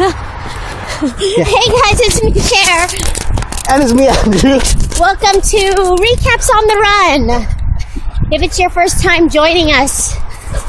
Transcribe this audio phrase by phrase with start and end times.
[1.00, 2.88] Hey guys, it's me, Cher.
[3.68, 4.56] And it's me, Andrew.
[4.98, 5.60] Welcome to
[6.00, 8.32] Recaps on the Run.
[8.32, 10.16] If it's your first time joining us,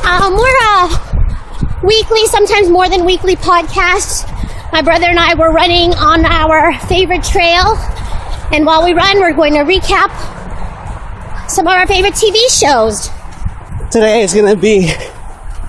[0.04, 4.30] um, we're a weekly, sometimes more than weekly podcast.
[4.74, 7.78] My brother and I were running on our favorite trail,
[8.52, 10.12] and while we run, we're going to recap
[11.50, 13.10] some of our favorite TV shows.
[13.92, 14.92] Today is gonna be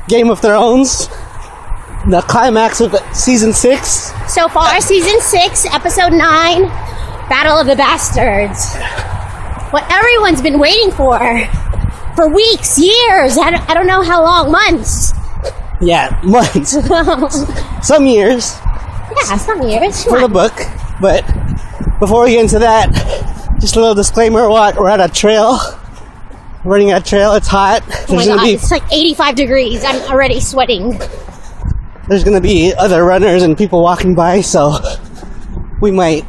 [0.08, 1.08] Game of Thrones,
[2.08, 4.12] the climax of season six.
[4.32, 6.62] So far, season six, episode nine,
[7.28, 8.74] Battle of the Bastards.
[9.72, 11.18] What everyone's been waiting for
[12.16, 15.12] for weeks, years, I don't, I don't know how long, months.
[15.80, 16.72] Yeah, months,
[17.86, 18.54] some years
[19.16, 20.04] Yeah, some years.
[20.04, 20.52] for the book.
[21.00, 21.22] But
[21.98, 22.92] before we get into that,
[23.60, 25.58] just a little disclaimer: what we're at a trail,
[26.64, 27.32] running a trail.
[27.34, 27.82] It's hot.
[28.10, 29.84] Oh my god, be it's like 85 degrees.
[29.84, 31.00] I'm already sweating.
[32.12, 34.76] There's gonna be other runners and people walking by, so
[35.80, 36.24] we might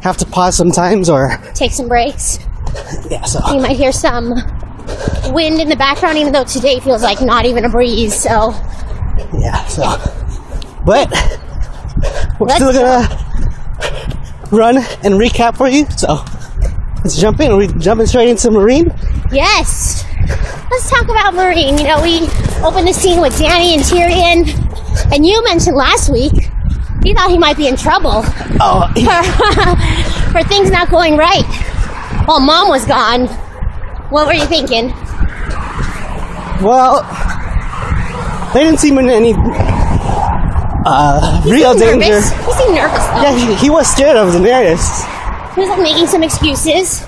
[0.00, 2.38] have to pause sometimes, or Take some breaks.
[3.10, 3.24] yeah.
[3.24, 4.30] So You might hear some
[5.34, 8.14] wind in the background, even though today feels like not even a breeze.
[8.14, 8.52] So
[9.38, 9.82] Yeah, so.
[10.86, 11.10] But,
[12.40, 13.06] we're Let's still gonna
[14.50, 16.24] run and recap for you, so.
[17.04, 17.50] Let's jump in.
[17.52, 18.96] Are we jumping straight into Meereen?
[19.30, 20.03] Yes.
[20.70, 21.78] Let's talk about Meereen.
[21.78, 22.20] You know, we
[22.64, 26.32] opened the scene with Dany and Tyrion, and you mentioned last week
[27.04, 28.22] you thought he might be in trouble
[28.60, 31.44] Oh, for, for things not going right
[32.26, 33.26] while mom was gone.
[34.10, 34.88] What were you thinking?
[36.62, 37.02] well,
[38.54, 39.34] they didn't seem in any
[40.86, 41.96] uh, real danger.
[41.98, 42.30] nervous.
[42.46, 43.22] He seemed nervous though.
[43.22, 45.04] Yeah, he, he was scared of Daenerys.
[45.54, 47.04] He was like making some excuses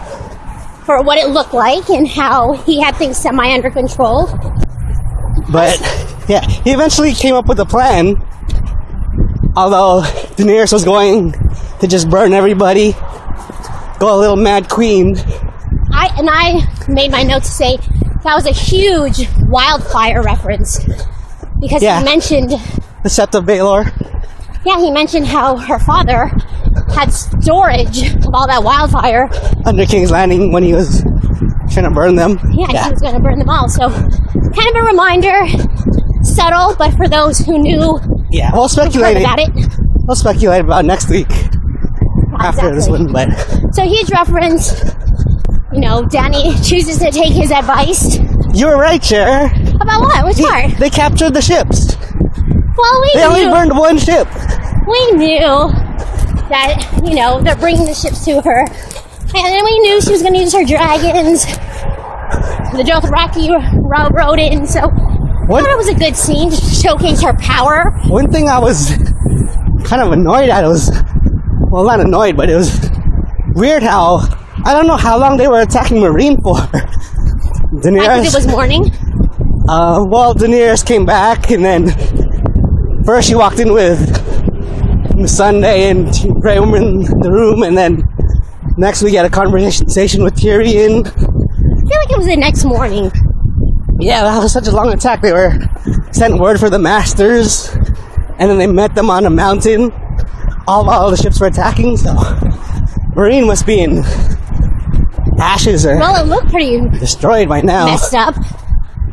[0.86, 4.26] for what it looked like and how he had things semi under control.
[5.50, 5.78] But,
[6.28, 8.16] yeah, he eventually came up with a plan.
[9.56, 10.02] Although
[10.36, 11.32] Daenerys was going
[11.80, 12.92] to just burn everybody,
[13.98, 15.16] go a little mad queen.
[15.92, 17.76] I and I made my note to say
[18.22, 20.78] that was a huge wildfire reference
[21.60, 21.98] because Yeah.
[22.00, 23.84] he mentioned The Sept of Baelor.
[24.66, 26.30] yeah he mentioned how her father
[26.94, 29.28] had storage of all that wildfire.
[29.64, 31.02] under King's Landing when he was
[31.70, 32.38] trying to burn them.
[32.52, 33.68] Yeah, and he was going to burn them all.
[33.68, 35.46] So kind of a reminder,
[36.22, 37.98] subtle, but for those who knew
[38.30, 38.50] yeah.
[38.52, 39.18] We'll speculate.
[39.18, 39.50] about it.
[40.06, 41.28] We'll speculate about next week
[42.38, 43.28] after this one, but
[43.72, 44.72] So huge reference.
[45.72, 48.16] You know, Dany chooses to take his advice.
[48.54, 49.46] you were right, Cher.
[49.80, 50.24] About what?
[50.24, 50.70] Which He- part?
[50.78, 51.96] They captured the ships.
[52.76, 54.28] Well, we They only burned one ship.
[54.88, 55.70] we knew
[56.48, 60.22] that you know they're bringing the ships to her, and then we knew she was
[60.22, 61.44] going to use her dragons.
[62.76, 67.22] The Dothraki ro- rode in, so I thought it was a good scene to showcase
[67.22, 67.92] her power.
[68.08, 68.90] One thing I was
[69.84, 70.90] kind of annoyed at was,
[71.70, 72.90] well, not annoyed, but it was
[73.54, 74.18] weird how
[74.64, 76.56] I don't know how long they were attacking Meereen for.
[77.76, 78.90] I think it was morning.
[79.68, 84.25] Uh, well, Daenerys came back, and then first she walked in with
[85.24, 86.08] Sunday and
[86.40, 88.02] Grey Worm in the room, and then
[88.76, 91.06] next we had a conversation with Tyrion.
[91.06, 93.10] I feel like it was the next morning.
[93.98, 95.22] Yeah, that was such a long attack.
[95.22, 95.58] They were
[96.12, 97.70] sent word for the Masters,
[98.38, 99.90] and then they met them on a mountain,
[100.68, 101.96] all while the ships were attacking.
[101.96, 102.12] So
[103.14, 104.04] Meereen must be in
[105.38, 107.86] ashes or Well, it looked pretty destroyed by now.
[107.86, 108.34] messed up.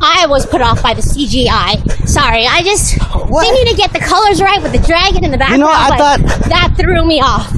[0.04, 2.06] I was put off by the CGI.
[2.08, 2.98] Sorry, I just
[3.28, 3.42] What?
[3.44, 5.60] they need to get the colors right with the dragon in the background.
[5.62, 7.52] You know, I thought- that threw me off.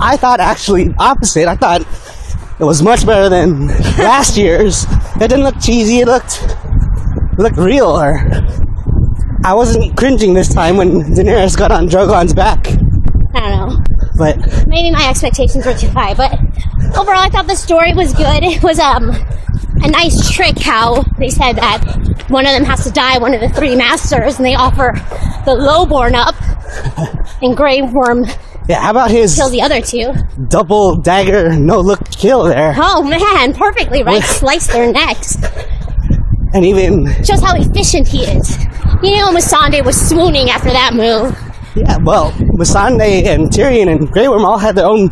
[0.00, 1.46] I thought actually opposite.
[1.48, 1.82] I thought
[2.58, 4.84] it was much better than last year's.
[5.16, 6.00] It didn't look cheesy.
[6.00, 6.42] It looked
[7.32, 7.86] it looked real.
[7.86, 8.20] Or
[9.44, 12.66] I wasn't cringing this time when Daenerys got on Drogon's back.
[13.34, 13.78] I don't know.
[14.16, 14.36] But
[14.66, 16.32] maybe my expectations were too high, but
[16.98, 18.42] overall, I thought the story was good.
[18.42, 19.12] It was um
[19.82, 23.40] a nice trick how they said that one of them has to die, one of
[23.40, 24.92] the three masters, and they offer
[25.44, 26.34] the lowborn up,
[27.42, 28.24] and Grey Worm
[28.68, 30.12] yeah, how about his kills the other two.
[30.46, 32.72] double dagger no look kill there?
[32.76, 34.22] Oh man, perfectly right.
[34.22, 35.36] Slice their necks.
[36.54, 38.56] And even Shows how efficient he is.
[39.02, 41.36] You know, Missandei was swooning after that move.
[41.74, 45.10] yeah, well, Missandei and Tyrion and Grey Worm all had their own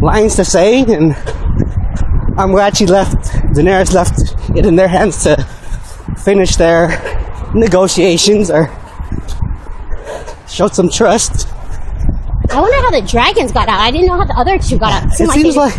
[0.00, 1.14] lines to say, and
[2.38, 3.35] I'm glad she left.
[3.56, 4.18] Daenerys left
[4.56, 5.36] it in their hands to
[6.24, 6.88] finish their
[7.54, 8.68] negotiations or
[10.48, 11.48] showed some trust.
[12.52, 13.80] I wonder how the dragons got out.
[13.80, 15.20] I didn't know how the other two got out.
[15.20, 15.74] It seems like,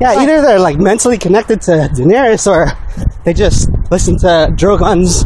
[0.00, 2.72] yeah, either they're like mentally connected to Daenerys or
[3.24, 5.24] they just listen to Drogon's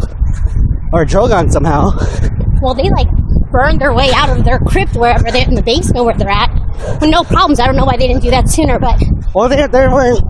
[0.93, 1.91] or Drogon somehow.
[2.63, 3.09] well, they like
[3.51, 6.51] burned their way out of their crypt wherever they're in the basement where they're at
[7.01, 7.59] with no problems.
[7.59, 9.01] I don't know why they didn't do that sooner, but
[9.35, 10.21] Well, they they weren't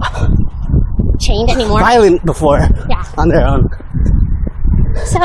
[1.21, 1.81] chained anymore.
[1.81, 2.59] violent before
[2.89, 3.05] Yeah.
[3.19, 3.69] on their own.
[5.07, 5.19] So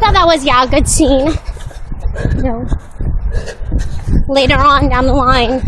[0.00, 1.28] thought that was yeah a good scene.
[2.36, 2.64] You know,
[4.28, 5.60] later on down the line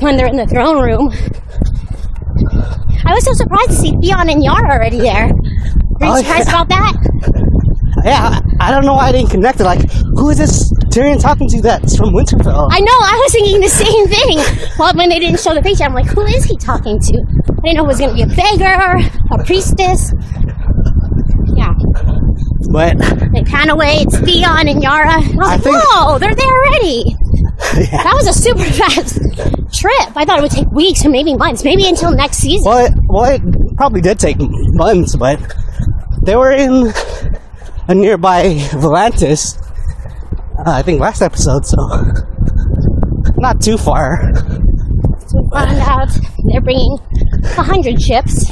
[0.00, 1.10] when they're in the throne room,
[3.04, 5.26] I was so surprised to see Theon and Yara already there.
[6.00, 6.54] Were you Oh, surprised yeah.
[6.62, 6.92] about that?
[8.06, 9.64] Yeah, I, I don't know why I didn't connect it.
[9.64, 12.68] Like, who is this Tyrion talking to that's from Winterfell?
[12.70, 12.96] I know.
[13.02, 14.38] I was thinking the same thing.
[14.78, 17.12] Well, when they didn't show the picture, I'm like, who is he talking to?
[17.18, 19.00] I didn't know it was going to be a beggar,
[19.32, 20.12] a priestess.
[21.56, 21.74] Yeah.
[22.70, 22.96] but
[23.32, 24.04] They pan away.
[24.06, 25.12] It's Theon and Yara.
[25.14, 27.04] I was I like, think- whoa, they're there already.
[27.90, 28.02] yeah.
[28.04, 29.18] That was a super fast
[29.74, 30.16] trip.
[30.16, 32.64] I thought it would take weeks or maybe months, maybe until next season.
[32.70, 35.40] Well, it, well, it probably did take months, but
[36.22, 36.92] they were in
[37.88, 39.60] a nearby Volantis,
[40.58, 41.76] uh, I think last episode, so
[43.36, 44.32] not too far.
[45.26, 46.08] So we found out
[46.50, 46.98] they're bringing
[47.42, 48.50] a hundred ships,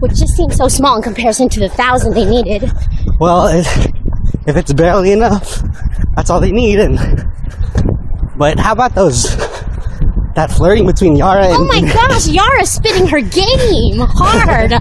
[0.00, 2.70] which just seems so small in comparison to the thousand they needed.
[3.20, 3.66] Well, it,
[4.46, 5.62] if it's barely enough,
[6.16, 6.80] that's all they need.
[6.80, 6.98] And
[8.36, 9.36] but how about those
[10.34, 14.72] that flirting between Yara and Oh my gosh, Yara's spitting her game hard.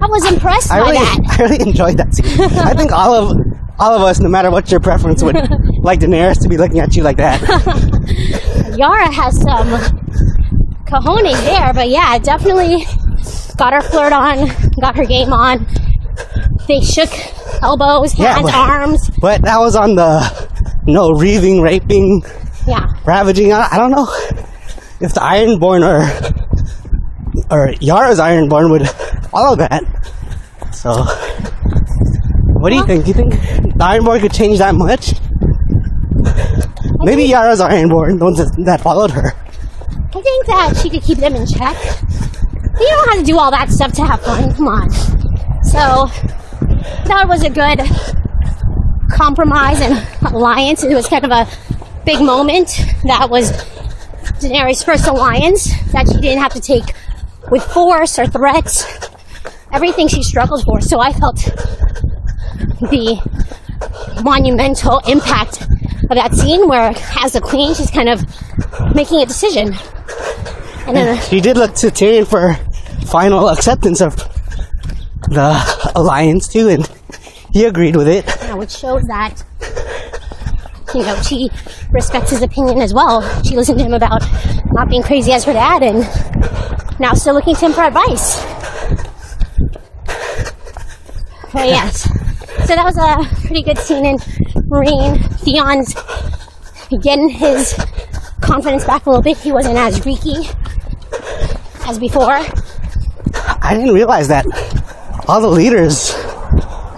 [0.00, 1.18] I was impressed I by really, that.
[1.38, 2.40] I really enjoyed that scene.
[2.40, 3.36] I think all of
[3.80, 5.34] all of us, no matter what your preference, would
[5.82, 7.40] like Daenerys to be looking at you like that.
[8.78, 9.68] Yara has some
[10.86, 12.84] cojones there, but yeah, definitely
[13.56, 14.48] got her flirt on,
[14.80, 15.66] got her game on.
[16.66, 17.10] They shook
[17.62, 19.10] elbows, Yeah, hands, but- arms.
[19.20, 20.48] But that was on the
[20.86, 22.22] you know reaving, raping,
[22.66, 22.86] Yeah.
[23.04, 23.52] ravaging.
[23.52, 24.06] I, I don't know
[25.00, 26.02] if the Ironborn or
[27.50, 28.82] or Yara's Ironborn would
[29.30, 29.82] follow that.
[30.72, 31.04] So,
[32.58, 33.04] what do you think?
[33.04, 35.14] Do you think the Ironborn could change that much?
[37.00, 39.32] Maybe Yara's Ironborn, the ones that, that followed her.
[40.14, 41.76] I think that she could keep them in check.
[42.80, 44.54] You don't have to do all that stuff to have fun.
[44.54, 44.90] Come on.
[45.62, 46.06] So
[47.06, 47.80] that was a good
[49.10, 50.82] compromise and alliance.
[50.82, 51.48] It was kind of a
[52.04, 52.68] big moment.
[53.04, 53.52] That was
[54.40, 56.94] Daenerys' first alliance that she didn't have to take
[57.50, 58.84] with force or threats.
[59.72, 60.80] Everything she struggled for.
[60.80, 61.36] So I felt
[62.80, 63.20] the
[64.24, 65.62] monumental impact
[66.10, 66.92] of that scene where,
[67.22, 68.24] as a queen, she's kind of
[68.94, 69.74] making a decision.
[70.86, 72.54] And then, She did look to Tyrion for
[73.06, 74.16] final acceptance of
[75.28, 76.88] the alliance too, and
[77.52, 78.26] he agreed with it.
[78.50, 79.42] uh, which shows that,
[80.94, 81.50] you know, she
[81.90, 83.20] respects his opinion as well.
[83.42, 84.22] She listened to him about
[84.72, 85.98] not being crazy as her dad and
[86.98, 88.42] now still looking to him for advice.
[91.52, 92.02] But yes.
[92.66, 94.16] So that was a pretty good scene in
[94.68, 95.18] Meereen.
[95.40, 95.94] Theon's
[97.02, 97.74] getting his
[98.40, 99.38] confidence back a little bit.
[99.38, 100.48] He wasn't as freaky
[101.86, 102.38] as before.
[103.62, 104.46] I didn't realize that
[105.26, 106.14] all the leaders,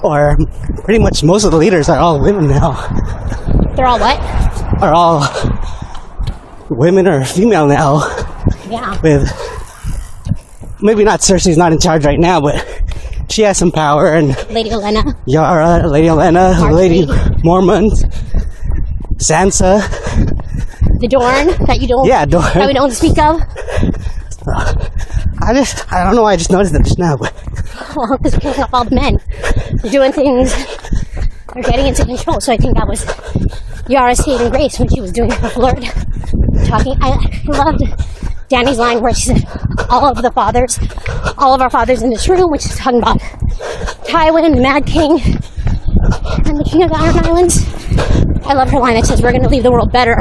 [0.03, 0.37] or
[0.85, 2.73] pretty much most of the leaders, are all women now.
[3.75, 4.19] They're all what?
[4.83, 5.27] Are all
[6.71, 8.01] women or female now.
[8.69, 9.01] Yeah.
[9.03, 9.29] With
[10.81, 12.65] maybe not Cersei's not in charge right now, but
[13.31, 15.17] she has some power, and Lady Olenna.
[15.27, 16.73] Yara, Lady Margaery.
[16.73, 17.07] Lady
[17.43, 17.93] Mormont,
[19.17, 19.81] Sansa.
[21.01, 22.45] The Dorne that you don't Yeah, Dorne.
[22.55, 23.41] that we don't speak of.
[25.43, 27.33] I just, I don't know why I just noticed that just now, but
[27.97, 29.19] Well, because we're killing off all the men.
[29.83, 30.53] They're doing things.
[31.55, 32.41] They're getting into control.
[32.41, 33.05] So I think that was
[33.89, 35.83] Yara's saving grace when she was doing her flirt.
[36.67, 36.97] Talking.
[37.01, 37.83] I loved
[38.51, 39.45] Dany's line where she said,
[39.89, 40.79] all of the fathers,
[41.39, 43.21] all of our fathers in this room, which is talking about
[44.11, 45.13] Tywin, the Mad King,
[46.47, 47.65] and the King of the Iron Islands.
[48.47, 50.17] I love her line that says, we're going to leave the world better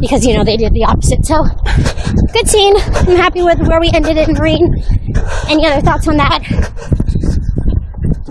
[0.00, 1.24] because, you know, they did the opposite.
[1.24, 1.44] So,
[2.32, 2.74] good scene.
[2.76, 5.48] I'm happy with where we ended it in Meereen.
[5.48, 6.42] Any other thoughts on that?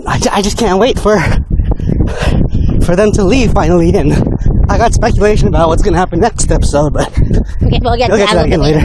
[0.06, 1.18] I, just can't wait for
[2.84, 3.90] for them to leave finally.
[3.94, 4.12] And
[4.74, 8.26] I got speculation about what's gonna happen next episode, but Okay, we'll get we'll to
[8.26, 8.84] get to that, again later.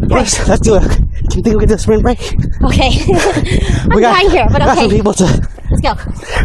[0.00, 0.80] bit First, let's do a.
[0.80, 2.20] Do you think we can do a sprint break?
[2.62, 2.90] Okay.
[3.90, 4.96] I'm dying here, but we got some okay.
[4.96, 5.24] people to.
[5.24, 5.94] Let's go.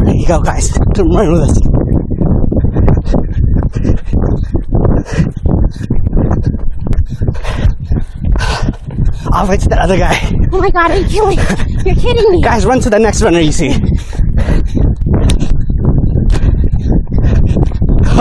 [0.06, 0.72] There you go, guys.
[0.96, 1.60] Come run with us.
[9.34, 10.18] I'll wait to that other guy.
[10.54, 11.38] Oh my god, are you killing?
[11.86, 12.42] You're kidding me.
[12.42, 13.74] Guys, run to the next runner you see.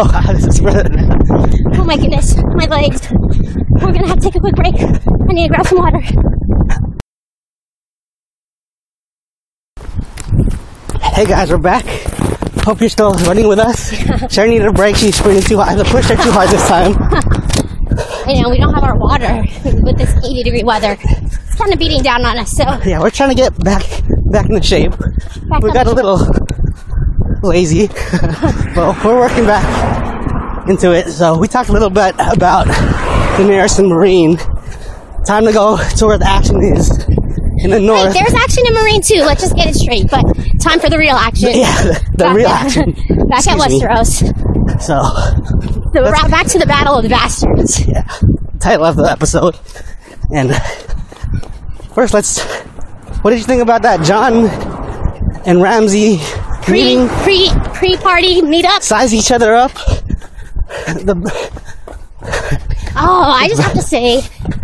[0.01, 0.85] Oh, this is further.
[1.75, 3.11] Oh my goodness, my legs.
[3.11, 4.77] We're gonna have to take a quick break.
[4.77, 6.01] I need to grab some water.
[11.03, 11.85] Hey guys, we're back.
[12.63, 13.91] hope you're still running with us.
[14.33, 14.95] Sharon needed a break.
[14.95, 15.77] She's sprinting too hard.
[15.77, 16.93] The pushed her too hard this time.
[18.33, 19.43] You know, we don't have our water
[19.83, 20.97] with this 80 degree weather.
[21.01, 22.53] It's kind of beating down on us.
[22.53, 23.83] So Yeah, we're trying to get back
[24.31, 24.93] back into shape.
[25.49, 26.19] Back we got a little
[27.43, 27.87] lazy,
[28.75, 31.09] but we're working back into it.
[31.11, 32.67] So we talked a little bit about
[33.37, 34.37] Daenerys and Meereen.
[35.27, 36.91] Time to go to where the action is
[37.63, 38.13] in the north.
[38.15, 39.21] there's action in Meereen too.
[39.25, 40.11] Let's just get it straight.
[40.11, 40.23] But
[40.61, 41.51] time for the real action.
[41.55, 42.93] yeah, the, the real at- action.
[43.29, 43.87] Back at Excuse me.
[43.89, 44.81] Westeros.
[44.81, 44.95] So,
[45.93, 47.87] The, ra- back to the Battle of the Bastards.
[47.87, 48.07] yeah,
[48.61, 49.59] title of the episode.
[50.33, 50.55] And
[51.95, 52.45] first, let's.
[53.23, 54.47] What did you think about that, Jon
[55.47, 56.19] and Ramsay
[56.69, 57.09] Pre meeting?
[57.25, 58.83] pre pre party meetup.
[58.83, 59.73] Size each other up.
[60.87, 61.15] The,
[63.01, 64.21] Oh, I just have to say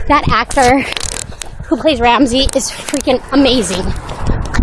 [0.09, 0.81] that actor
[1.67, 3.85] who plays Ramsay is freaking amazing.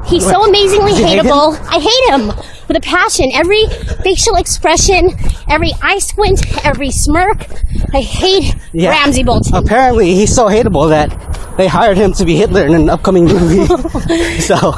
[0.06, 1.58] He's so amazingly hate hateable.
[1.70, 2.28] I hate him
[2.68, 3.32] with a passion.
[3.34, 3.66] Every
[4.04, 5.12] facial expression,
[5.50, 7.46] every eye squint, every smirk.
[7.94, 8.90] I hate Yeah.
[8.90, 9.56] Ramsay Bolton.
[9.56, 11.10] apparently, he's so hateable that
[11.58, 13.66] they hired him to be Hitler in an upcoming movie.
[14.42, 14.74] so,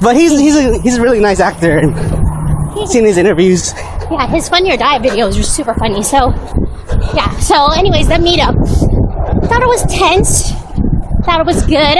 [0.00, 1.94] but he's he's a he's a really nice actor, and
[2.88, 3.72] seen his interviews.
[4.10, 6.02] Yeah, his funny or die videos are super funny.
[6.02, 6.32] So,
[7.14, 7.30] yeah.
[7.38, 8.54] So, anyways, that meetup.
[9.48, 10.50] Thought it was tense.
[11.24, 11.98] Thought it was good.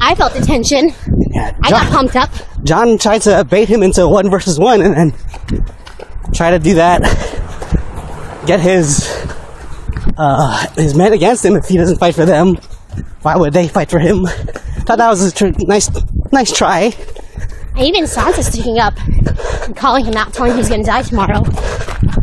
[0.00, 0.90] I felt the tension.
[1.30, 2.30] Yeah, I got pumped up.
[2.64, 5.64] Jon tried to bait him into one versus one and then
[6.32, 7.02] try to do that.
[8.46, 9.08] Get his
[10.16, 12.56] uh, his men against him if he doesn't fight for them.
[13.22, 14.26] Why would they fight for him?
[14.84, 15.88] Thought that was a tr- nice
[16.32, 16.92] nice try.
[17.80, 18.94] Even Sansa sticking up
[19.64, 21.42] and calling him out, telling him he's gonna die tomorrow.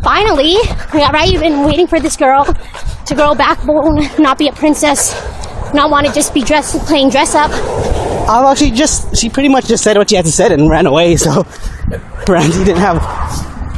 [0.03, 0.55] Finally,
[0.93, 1.29] right?
[1.31, 2.45] You've been waiting for this girl
[3.05, 5.13] to grow backbone, not be a princess,
[5.73, 7.49] not want to just be dressed, playing dress up.
[8.31, 10.69] Oh, well, she just she pretty much just said what she had to say and
[10.69, 11.43] ran away, so
[12.27, 13.01] Ramsay didn't have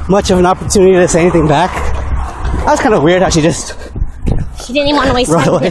[0.10, 1.72] much of an opportunity to say anything back.
[1.72, 3.78] That was kind of weird how she just
[4.66, 5.48] She didn't even want to waste time.
[5.48, 5.70] away.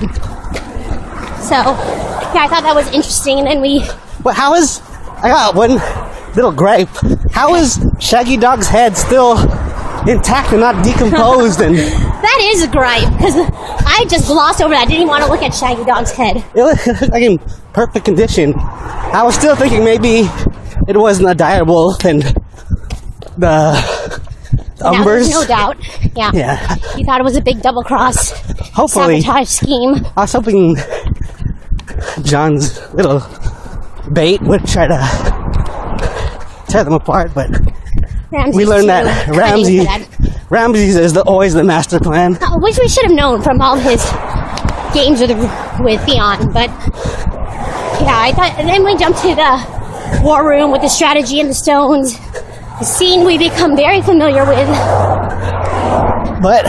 [1.40, 1.74] So,
[2.34, 3.38] yeah, I thought that was interesting.
[3.38, 3.84] And then we,
[4.22, 4.80] But how is
[5.22, 5.72] I got one
[6.34, 6.88] little gripe.
[7.32, 9.38] How is Shaggydog's head still
[10.08, 11.76] intact and not decomposed and
[12.24, 13.34] that is a gripe because
[13.84, 14.82] I just glossed over that.
[14.82, 16.36] I didn't even want to look at Shaggydog's head.
[16.54, 17.38] it was like in
[17.74, 18.54] perfect condition.
[18.56, 20.20] I was still thinking maybe
[20.88, 22.22] it wasn't a dire wolf and
[23.36, 23.74] the
[24.80, 25.04] umbers.
[25.04, 25.76] there's no doubt.
[26.16, 26.30] Yeah.
[26.32, 26.76] Yeah.
[26.96, 28.30] You thought it was a big double cross
[28.72, 29.20] Hopefully.
[29.20, 29.94] sabotage scheme.
[30.16, 30.76] I was hoping
[32.24, 33.20] Jon's little
[34.12, 34.98] bait would try to
[36.68, 37.50] tear them apart, but
[38.30, 39.86] Ramsay's we learned that Ramsay.
[40.50, 42.36] Ramsay's is the, always the master plan.
[42.42, 44.02] Uh, which we should have known from all his
[44.94, 45.30] games with
[45.80, 46.52] with Theon.
[46.52, 46.70] But
[48.00, 48.54] yeah, I thought.
[48.58, 52.18] And then we jumped to the war room with the strategy and the stones.
[52.78, 54.68] The scene we become very familiar with.
[56.42, 56.64] But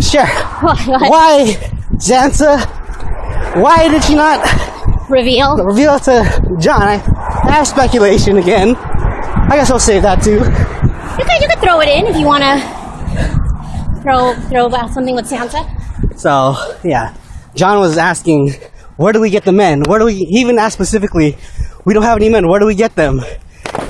[0.00, 0.26] sure,
[0.60, 1.10] What?
[1.10, 1.56] why
[1.96, 2.79] Sansa?
[3.54, 4.38] Why did she not
[5.08, 5.56] Reveal.
[5.64, 6.82] reveal it to Jon?
[6.82, 6.94] I,
[7.44, 8.76] I have speculation again.
[8.76, 10.34] I guess I'll save that too.
[10.34, 15.16] You could you could throw it in if you want to throw throw about something
[15.16, 15.66] with Sansa.
[16.16, 16.54] So
[16.84, 17.14] yeah,
[17.56, 18.52] Jon was asking,
[18.96, 19.82] where do we get the men?
[19.88, 20.14] Where do we?
[20.14, 21.36] He even asked specifically,
[21.84, 22.46] we don't have any men.
[22.48, 23.20] Where do we get them?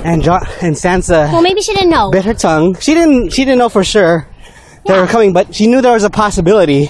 [0.04, 2.10] And Jon and Sansa Well, maybe she didn't know.
[2.10, 2.76] bit her tongue.
[2.80, 3.30] She didn't.
[3.34, 4.26] She didn't know for sure
[4.86, 6.86] they were coming, but she knew there was a possibility.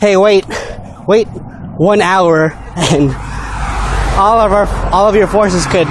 [0.00, 0.44] Hey, wait,
[1.06, 1.28] wait
[1.80, 3.08] one hour, and
[4.20, 5.88] all of our all of your forces could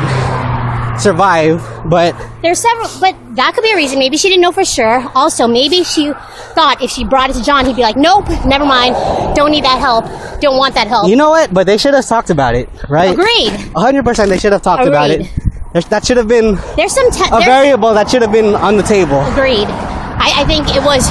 [1.01, 1.65] survive.
[1.89, 3.97] But There's several, but that could be a reason.
[3.97, 5.01] Maybe she didn't know for sure.
[5.15, 6.13] Also, maybe she
[6.53, 8.93] thought if she brought it to Jon, he'd be like, "Nope, never mind.
[9.35, 10.05] Don't need that help.
[10.41, 11.51] Don't want that help." you know what?
[11.51, 13.11] But they should have talked about it, right?
[13.11, 13.49] Agreed.
[13.75, 14.29] hundred percent.
[14.29, 15.21] They should have talked about it.
[15.21, 15.51] Agreed.
[15.73, 18.77] There's, that should have been There's some te- a variable that should have been on
[18.77, 19.21] the table.
[19.33, 19.67] agreed.
[19.67, 21.07] I, I think it was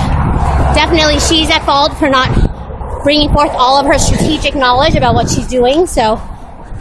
[0.75, 2.29] definitely she's at fault for not
[3.09, 5.87] bringing forth all of her strategic knowledge about what she's doing.
[5.87, 6.21] So,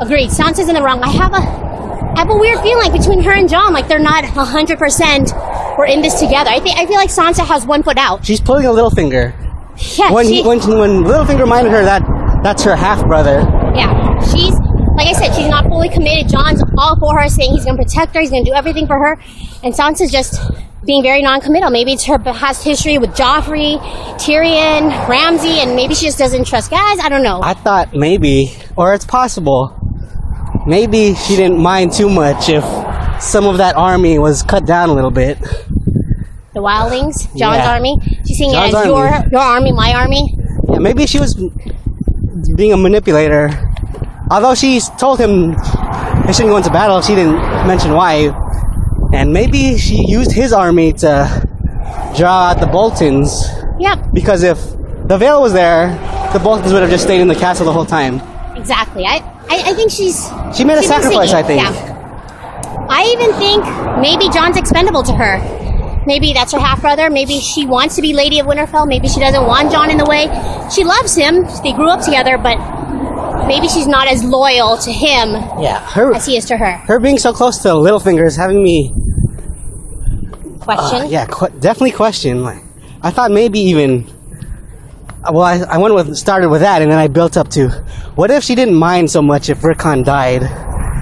[0.02, 0.30] agreed.
[0.30, 1.02] Sansa's in the wrong.
[1.02, 4.26] I have a, I have a weird feeling between her and Jon, like they're not
[4.26, 5.32] hundred percent.
[5.78, 6.50] We're in this together.
[6.50, 8.26] I think I feel like Sansa has one foot out.
[8.26, 9.34] She's pulling a little finger.
[9.98, 12.04] Yeah, When she, when when Littlefinger reminded her that
[12.44, 13.40] that's her half brother.
[13.74, 14.54] yeah, she's
[14.98, 16.30] like I said, she's not fully committed.
[16.30, 18.86] Jon's all for her, saying he's going to protect her, he's going to do everything
[18.86, 19.14] for her,
[19.64, 20.42] and Sansa's just
[20.88, 21.70] being very non-committal.
[21.70, 23.78] Maybe it's her past history with Joffrey,
[24.18, 26.98] Tyrion, Ramsay, and maybe she just doesn't trust guys.
[27.00, 27.42] I don't know.
[27.44, 29.76] I thought maybe, or it's possible,
[30.66, 32.64] maybe she didn't mind too much if
[33.22, 35.38] some of that army was cut down a little bit.
[36.54, 37.72] the Wildlings, Jon's Yeah.
[37.74, 37.96] army.
[38.26, 39.28] She's seeing Jon's it as your army.
[39.32, 40.34] your army, my army.
[40.72, 41.36] Yeah, maybe she was
[42.56, 43.52] being a manipulator.
[44.32, 45.52] Although she told him
[46.26, 48.34] they shouldn't go into battle, she didn't mention why.
[49.14, 51.48] And maybe she used his army to
[52.16, 53.48] draw out the Boltons.
[53.80, 54.58] Yep, Because if
[55.08, 55.90] the Vale was there,
[56.34, 58.20] the Boltons would have just stayed in the castle the whole time.
[58.58, 59.06] exactly.
[59.06, 59.18] I,
[59.50, 60.28] I, I think she's.
[60.56, 61.62] She made a sacrifice, I think.
[61.64, 62.88] Yeah.
[62.90, 63.64] I even think
[64.02, 66.04] maybe Jon's expendable to her.
[66.06, 67.10] Maybe that's her half brother.
[67.10, 68.88] Maybe she wants to be Lady of Winterfell.
[68.88, 70.28] Maybe she doesn't want Jon in the way.
[70.74, 71.44] She loves him.
[71.64, 72.58] They grew up together, but
[73.48, 75.80] maybe she's not as loyal to him Yeah.
[75.80, 76.72] Her, as he is to her.
[76.88, 78.92] her being so close to Littlefinger is having me,
[80.60, 81.02] Question.
[81.04, 82.44] uh, yeah, qu- definitely question.
[82.44, 82.62] Like,
[83.02, 84.06] I thought maybe even,
[85.32, 87.70] well, I, I went with, started with that and then I built up to,
[88.16, 90.42] what if she didn't mind so much if Rickon died?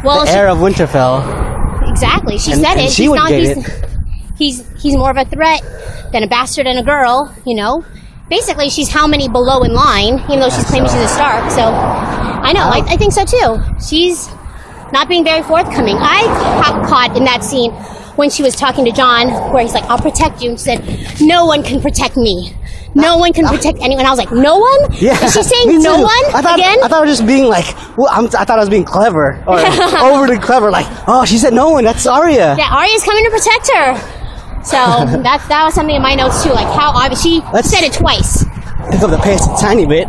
[0.04, 1.90] well, the she- heir of Winterfell.
[1.90, 2.38] exactly.
[2.38, 2.92] She And- said and it.
[2.92, 3.30] she he's would not.
[3.30, 3.86] get He's, it.
[4.38, 5.62] he's he's more of a threat
[6.12, 7.34] than a bastard and a girl.
[7.46, 7.84] You know.
[8.30, 11.50] Basically, she's how many below in line, even though she's claiming she's a Stark.
[11.52, 11.62] So,
[12.46, 12.62] I know.
[12.62, 13.58] I, I think so too.
[13.86, 14.30] She's
[14.94, 15.98] not being very forthcoming.
[16.00, 16.22] I
[16.62, 17.72] got caught in that scene
[18.16, 21.20] when she was talking to Jon, where he's like, "I'll protect you," and she said,
[21.22, 22.54] "No one can protect me.
[22.94, 24.94] No one can protect anyone." I was like, "No one?
[24.94, 25.20] Yeah.
[25.26, 27.66] Is she saying no one I thought, again?" I thought I was just being like,
[27.98, 29.60] well, I'm, I thought I was being clever or
[30.06, 30.70] overly clever.
[30.72, 31.84] Like, oh, she said no one.
[31.84, 32.56] That's Arya.
[32.58, 33.98] Yeah, Arya's coming to protect her.
[34.64, 34.78] So
[35.26, 36.52] that that was something in my notes too.
[36.52, 38.46] Like how obvious she Let's- said it twice.
[38.92, 40.08] Pick up the pace a tiny bit.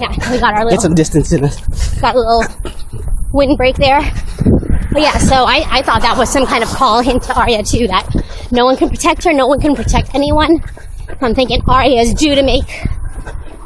[0.00, 0.70] Yeah, we got our little.
[0.70, 1.60] Get some distance in it.
[2.00, 2.44] got a little
[3.32, 4.00] windbreak there.
[4.92, 7.86] But yeah, so I, I thought that was some kind of call into Arya too
[7.86, 8.08] that
[8.50, 10.62] no one can protect her, no one can protect anyone.
[11.20, 12.64] I'm thinking Arya is due to make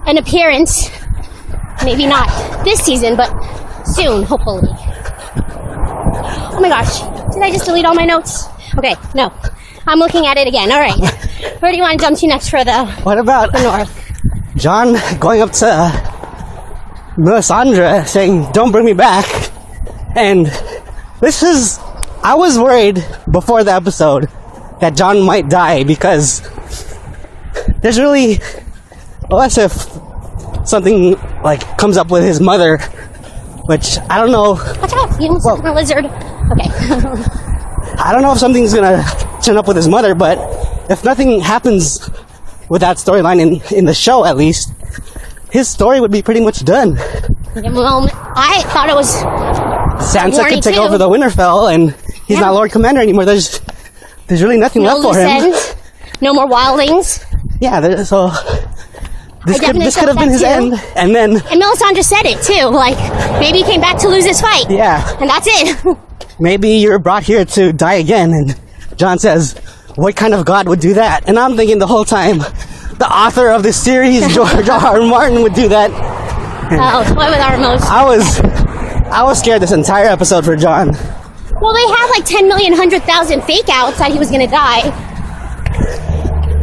[0.07, 0.91] an appearance.
[1.85, 2.29] Maybe not
[2.65, 3.31] this season, but
[3.85, 4.69] soon, hopefully.
[6.57, 7.01] Oh my gosh,
[7.33, 8.45] did I just delete all my notes?
[8.77, 9.33] Okay, no.
[9.87, 10.73] I'm looking at it again.
[10.73, 10.99] All right.
[11.61, 14.01] Where do you want to jump to next for the, What about the north?
[14.57, 16.14] Jon going up to
[17.17, 19.27] Melisandre saying, "Don't bring me back"?
[20.17, 20.47] And
[21.21, 21.79] this is,
[22.23, 24.29] I was worried before the episode
[24.81, 26.43] that Jon might die because
[27.83, 28.41] there's really,
[29.31, 29.73] unless if
[30.65, 32.79] something like comes up with his mother,
[33.67, 34.53] which I don't know.
[34.81, 35.21] Watch out!
[35.21, 36.05] You almost Well- a lizard.
[36.07, 36.69] Okay.
[37.97, 39.05] I don't know if something's gonna
[39.43, 40.37] turn up with his mother, but
[40.91, 42.11] if nothing happens
[42.69, 44.73] with that storyline in in the show, at least
[45.55, 46.97] his story would be pretty much done.
[47.55, 49.11] well, I thought it was
[50.13, 50.81] Sansa could take too.
[50.81, 51.95] over the Winterfell, and
[52.27, 52.47] he's Yeah.
[52.47, 53.25] not Lord Commander anymore.
[53.25, 53.61] There's
[54.27, 55.29] there's really nothing no left for him.
[55.45, 55.75] ends,
[56.21, 57.25] no more wildlings.
[57.61, 58.31] Yeah, there, so
[59.47, 62.43] this could this could have been his that end, and then And Melisandre said it
[62.43, 62.67] too.
[62.67, 62.99] Like
[63.39, 64.69] maybe he came back to lose his fight.
[64.69, 65.97] yeah, And that's it.
[66.41, 68.31] maybe you're brought here to die again.
[68.33, 68.57] And
[68.97, 69.55] Jon says,
[69.95, 72.43] "What kind of god would do that?" And I'm thinking the whole time,
[72.99, 75.01] the author of this series, George R.
[75.01, 75.03] R.
[75.03, 75.91] Martin, would do that.
[76.73, 77.85] oh, toy with our most.
[77.85, 78.41] I was,
[79.11, 80.89] I was scared this entire episode for Jon.
[81.61, 84.83] Well, they had like 10 million, 100,000 fake outs that he was going to die.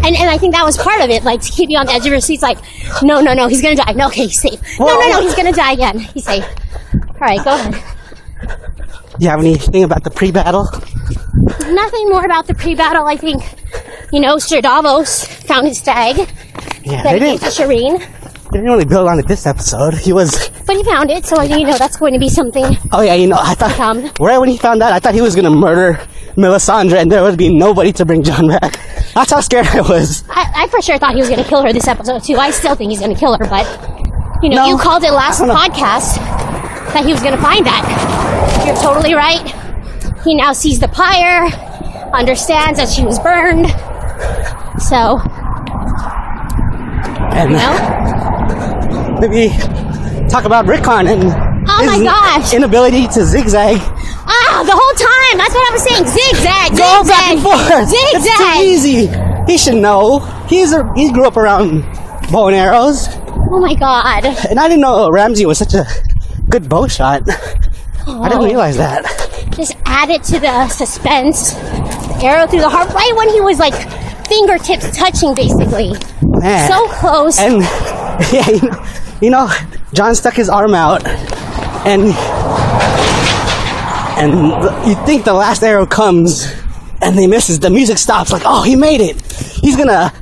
[0.03, 1.93] And, and I think that was part of it, like to keep you on the
[1.93, 2.57] edge of your seats, like,
[3.03, 3.91] no, no, no, he's going to die.
[3.93, 4.59] No, okay, he's safe.
[4.79, 5.99] No, no, no, he's going to die again.
[5.99, 6.43] He's safe.
[6.93, 7.73] All right, go ahead.
[9.19, 10.67] Do you have anything about the pre-battle?
[11.71, 13.05] Nothing more about the pre-battle.
[13.05, 13.43] I think,
[14.11, 16.17] you know, Sir Davos found his stag
[16.83, 19.93] Yeah, they he didn't, to Shireen, they didn't really build on it this episode.
[19.93, 22.65] He was, but he found it, so you know that's going to be something.
[22.91, 24.09] oh yeah, you know, I thought Come.
[24.19, 25.99] right when he found out, I thought he was gonna murder
[26.35, 28.77] Melisandre, and there would be nobody to bring Jon back.
[29.13, 30.23] That's how scared I was.
[30.29, 32.35] I, I for sure thought he was going to kill her this episode too.
[32.37, 33.67] I still think he's going to kill her, but
[34.41, 34.67] you know, No.
[34.69, 36.15] you called it last podcast
[36.93, 38.63] that he was going to find that.
[38.65, 39.43] You're totally right.
[40.23, 41.47] He now sees the pyre,
[42.13, 43.65] understands that she was burned.
[44.89, 45.19] So,
[47.33, 49.49] And you know, maybe
[50.29, 51.23] talk about Rickon and
[51.69, 52.53] Oh my his gosh.
[52.53, 53.77] inability to zigzag.
[53.79, 55.37] ah, the whole time.
[55.37, 56.05] That's what I was saying.
[56.07, 57.69] Zigzag, Go zigzag, back and forth.
[57.93, 58.61] It's too zigzag.
[58.65, 59.51] easy.
[59.51, 60.19] He should know.
[60.47, 61.83] He's a, he grew up around
[62.31, 63.07] bow and arrows,
[63.53, 64.25] Oh my god.
[64.49, 65.85] and I didn't know Ramsay was such a
[66.49, 67.21] good bow shot.
[67.29, 68.45] I didn't Oh.
[68.45, 69.05] realize that.
[69.55, 71.53] Just add it to the suspense.
[72.23, 73.73] Arrow through the heart, right when he was like
[74.31, 75.91] fingertips touching, basically.
[76.21, 76.69] Man.
[76.69, 77.39] So close.
[77.39, 77.61] And
[78.33, 78.85] yeah, you know,
[79.21, 79.49] you know,
[79.93, 81.05] Jon stuck his arm out,
[81.85, 82.13] and
[84.17, 86.51] and you think the last arrow comes,
[87.01, 87.59] and he misses.
[87.59, 88.31] The music stops.
[88.31, 89.21] Like, oh, he made it.
[89.61, 90.13] He's gonna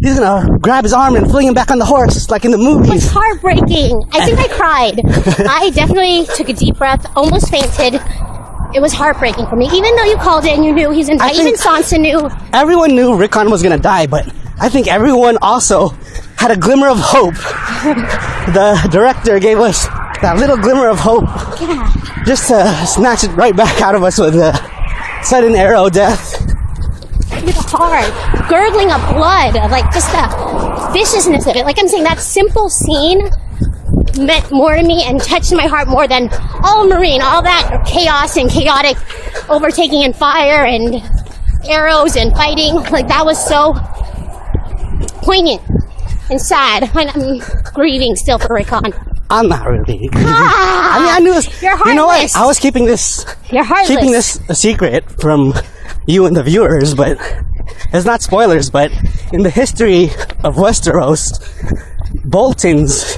[0.00, 2.58] he's gonna grab his arm and fling him back on the horse, like in the
[2.58, 2.88] movie.
[2.94, 3.10] It's movies.
[3.10, 4.00] heartbreaking.
[4.12, 5.00] I think I cried.
[5.48, 8.00] I definitely took a deep breath, almost fainted.
[8.76, 11.18] It was heartbreaking for me, even though you called it and you knew he's in.
[11.18, 12.28] I Even Sansa knew.
[12.52, 15.88] Everyone knew Rickon was gonna die, but I think everyone also
[16.36, 17.34] had a glimmer of hope.
[18.52, 19.86] The director gave us
[20.20, 21.24] that little glimmer of hope
[21.58, 21.90] Yeah.
[22.26, 24.52] just to snatch it right back out of us with uh,
[25.22, 26.34] sudden arrow death.
[27.48, 28.06] It's hard,
[28.50, 31.64] gurgling of blood, like just the viciousness of it.
[31.64, 33.30] Like I'm saying, that simple scene
[34.18, 36.28] meant more to me and touched my heart more than
[36.64, 38.96] all Meereen, all that chaos and chaotic
[39.50, 41.02] overtaking and fire and
[41.68, 42.74] arrows and fighting.
[42.90, 43.74] Like that was so
[45.22, 45.62] poignant
[46.30, 46.90] and sad.
[46.94, 48.92] And I'm grieving still for Rickon.
[49.28, 50.08] I'm not really.
[50.14, 51.62] Ah, I mean, I knew this.
[51.62, 52.34] You're You know what?
[52.36, 53.88] I was keeping this, You're heartless.
[53.88, 55.52] keeping this a secret from
[56.06, 57.18] you and the viewers, but
[57.92, 58.70] it's not spoilers.
[58.70, 58.92] But
[59.32, 60.04] in the history
[60.44, 61.40] of Westeros,
[62.24, 63.16] Boltons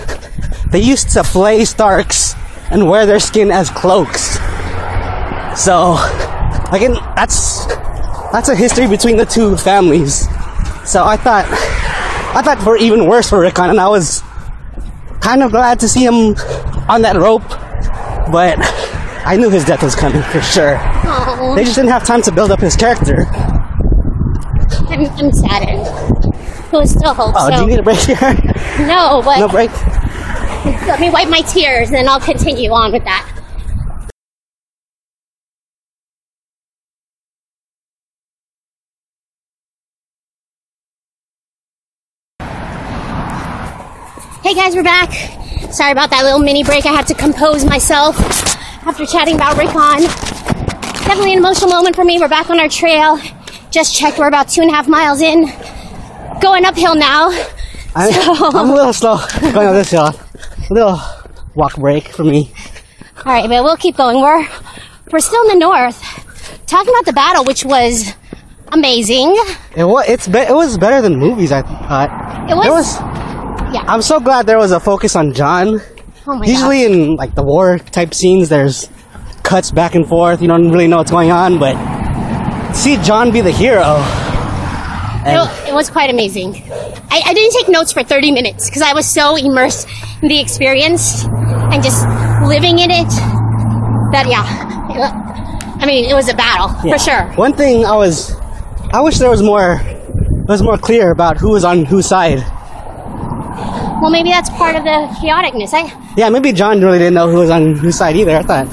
[0.70, 2.34] they used to flay Starks
[2.70, 4.34] and wear their skin as cloaks.
[5.58, 5.96] So,
[6.72, 7.66] again, that's
[8.32, 10.28] that's a history between the two families.
[10.84, 11.46] So I thought,
[12.34, 14.22] I thought for even worse for Rickon, and I was
[15.20, 16.36] kind of glad to see him
[16.88, 17.48] on that rope,
[18.30, 18.56] but
[19.26, 20.76] I knew his death was coming for sure.
[20.78, 23.26] Aw, They just didn't have time to build up his character.
[24.88, 25.84] I'm, I'm saddened.
[26.72, 27.34] Was still hope.
[27.36, 27.56] Oh, so.
[27.56, 28.16] do you need a break here?
[28.86, 29.70] no, but no break?
[30.64, 33.24] Let me wipe my tears and then I'll continue on with that.
[44.42, 45.12] Hey guys, we're back.
[45.72, 46.86] Sorry about that little mini break.
[46.86, 48.16] I had to compose myself
[48.86, 50.04] after chatting about Rickon.
[51.04, 52.18] Definitely an emotional moment for me.
[52.18, 53.18] We're back on our trail.
[53.70, 54.18] Just checked.
[54.18, 55.46] We're about two and a half miles in.
[56.40, 57.28] Going uphill now.
[57.94, 59.18] I, So- I'm a little slow
[59.52, 60.12] going on this hill.
[60.70, 61.00] A little
[61.54, 62.52] walk break for me.
[63.24, 64.20] All right, but we'll keep going.
[64.20, 64.46] We're
[65.10, 65.98] we're still in the north,
[66.66, 68.12] talking about the battle, which was
[68.72, 69.34] amazing.
[69.74, 72.50] It was, it's be, it was better than movies, I thought.
[72.50, 73.84] It was- There was Yeah.
[73.88, 75.80] I'm so glad there was a focus on Jon.
[76.26, 78.88] Oh my Usually in like the war type scenes, there's
[79.42, 80.42] cuts back and forth.
[80.42, 81.74] You don't really know what's going on, but
[82.74, 83.96] see Jon be the hero.
[85.28, 86.62] It, it was quite amazing.
[87.10, 89.88] I, I didn't take notes for 30 minutes because I was so immersed
[90.22, 92.06] in the experience and just
[92.46, 93.10] living in it.
[94.10, 94.42] That yeah,
[95.80, 96.96] I mean, it was a battle yeah.
[96.96, 97.32] for sure.
[97.34, 98.34] One thing I was,
[98.92, 102.38] I wish there was more, it was more clear about who was on whose side.
[104.00, 105.74] Well, maybe that's part of the chaoticness.
[105.74, 108.36] I Yeah, maybe Jon really didn't know who was on whose side either.
[108.36, 108.66] I thought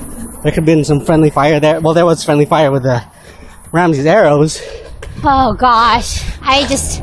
[0.44, 1.80] there could have been some friendly fire there.
[1.82, 3.04] Well, there was friendly fire with the
[3.72, 4.62] Ramsay's arrows.
[5.24, 7.02] Oh gosh, I just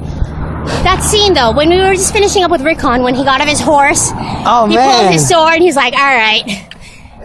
[0.85, 3.49] that scene though when we were just finishing up with Rickon when he got off
[3.49, 6.69] his horse, Oh he man, pulled his sword and he's like, "All right,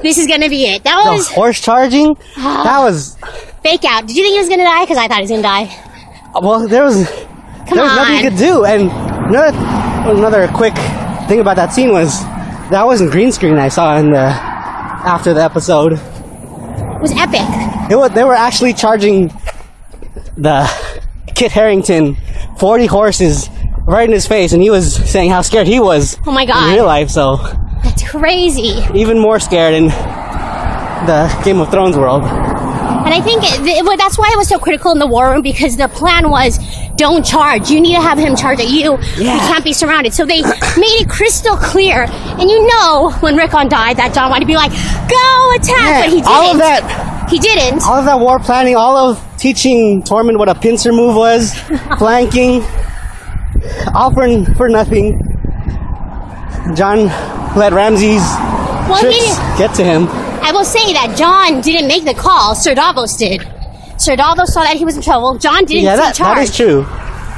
[0.01, 2.11] this is gonna be it." That the was horse charging.
[2.11, 2.63] Uh-huh.
[2.63, 3.15] that was
[3.61, 4.07] fake out.
[4.07, 4.83] Did you think he was gonna die?
[4.85, 6.31] Because I thought he was gonna die.
[6.41, 6.67] well.
[6.67, 7.07] There was
[7.67, 7.95] Come there was on.
[7.97, 8.65] nothing he could do.
[8.65, 8.89] And
[9.29, 9.57] another
[10.09, 10.73] another quick
[11.27, 12.19] thing about that scene was
[12.71, 13.57] that wasn't green screen.
[13.59, 15.93] I saw in the after the episode.
[15.93, 17.45] It was epic.
[17.91, 19.29] It was, they were actually charging
[20.37, 20.69] the
[21.35, 22.15] Kit Harington
[22.59, 23.49] 40 horses
[23.85, 26.17] right in his face, and he was saying how scared he was.
[26.25, 26.69] Oh my God.
[26.69, 27.37] In real life, so
[27.83, 28.83] That's crazy.
[28.93, 32.23] even more scared in the Game of Thrones world.
[32.23, 35.41] And I think it, it, that's why I was so critical in the war room
[35.41, 36.59] because the plan was
[36.97, 37.69] don't charge.
[37.69, 38.97] You need to have him charge at you.
[39.15, 39.37] You Yeah.
[39.47, 40.13] can't be surrounded.
[40.13, 42.03] So they made it crystal clear.
[42.09, 46.01] And you know when Rickon died that Jon wanted to be like, go attack, Yeah,
[46.01, 46.27] but he didn't.
[46.27, 47.83] all of that, He didn't.
[47.83, 51.53] all of that war planning, all of teaching Tormund what a pincer move was,
[51.97, 52.61] flanking,
[53.93, 55.19] all for for nothing.
[56.75, 57.05] Jon
[57.55, 58.21] let Ramsay's
[58.89, 60.07] Well, tricks get to him.
[60.43, 62.55] I will say that Jon didn't make the call.
[62.55, 63.41] Sir Davos did.
[63.97, 65.37] Sir Davos saw that he was in trouble.
[65.37, 66.85] Jon didn't Yeah, that, that is true.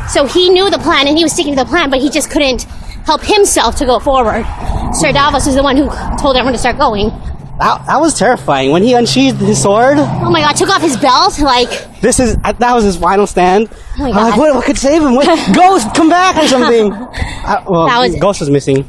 [0.09, 2.29] So he knew the plan and he was sticking to the plan, but he just
[2.31, 2.63] couldn't
[3.05, 4.45] help himself to go forward.
[4.93, 7.11] Sir Davos is the one who told everyone to start going.
[7.59, 9.97] That, that was terrifying when he unsheathed his sword.
[9.99, 11.69] Oh my god, took off his belt, like,
[12.01, 13.69] This is that was his final stand.
[13.99, 14.39] Oh my I'm like, God.
[14.39, 15.13] what, what could save him?
[15.13, 16.91] What, Ghost, come back or something.
[17.49, 18.87] Uh, well, That was- Ghost was missing.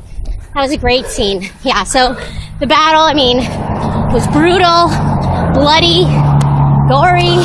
[0.54, 1.48] that was a great scene.
[1.62, 2.14] Yeah, so
[2.60, 3.38] the battle, I mean,
[4.12, 4.88] was brutal,
[5.54, 6.04] bloody,
[6.88, 7.40] gory,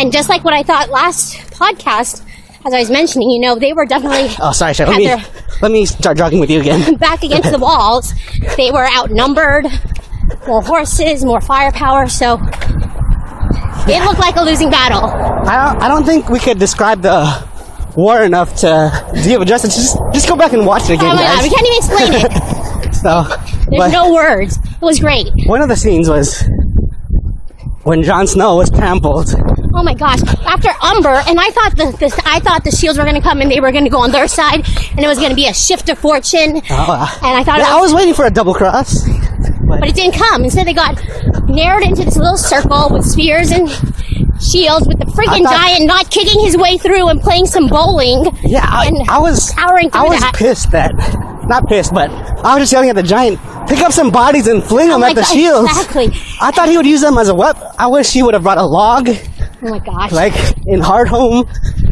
[0.00, 2.24] and just like what I thought last podcast,
[2.64, 4.90] as I was mentioning, you know, they were definitely Oh, sorry, sorry.
[4.90, 5.24] Let me
[5.62, 6.96] let me start jogging with you again.
[6.98, 8.12] back against the walls.
[8.56, 9.66] They were outnumbered,
[10.46, 12.38] more horses, more firepower, so
[13.88, 15.04] it looked like a losing battle.
[15.04, 17.46] I don't, I don't think we could describe the
[17.96, 18.90] war enough to
[19.24, 19.74] give it justice.
[19.76, 22.12] Just just go back and watch it again, Oh my god, we can't even explain
[22.14, 22.94] it.
[23.02, 23.24] so,
[23.70, 24.56] There's no words.
[24.58, 25.28] It was great.
[25.46, 26.42] one of the scenes was
[27.84, 29.28] when Jon Snow was trampled.
[29.78, 30.20] Oh my gosh!
[30.46, 33.40] After Umber, and I thought the, the I thought the shields were going to come
[33.42, 35.46] and they were going to go on their side, and it was going to be
[35.48, 36.62] a shift of fortune.
[36.70, 39.06] Oh, uh, And I thought yeah, I was- was waiting for a double cross.
[39.68, 40.44] But it didn't come.
[40.44, 40.96] Instead, they got
[41.48, 43.68] narrowed into this little circle with spears and
[44.40, 48.24] shields with the freaking thought- giant not kicking his way through and playing some bowling.
[48.44, 50.34] Yeah, I, And I was powering I was that.
[50.34, 50.92] pissed that
[51.48, 54.64] not pissed, but I was just yelling at the giant, pick up some bodies and
[54.64, 55.70] fling them Oh at the God, shields.
[55.70, 56.06] exactly.
[56.40, 57.62] I thought he would use them as a weapon.
[57.78, 59.14] I wish he would have brought a log, Oh
[59.62, 60.10] my gosh.
[60.10, 60.34] like
[60.66, 61.46] in Hardhome.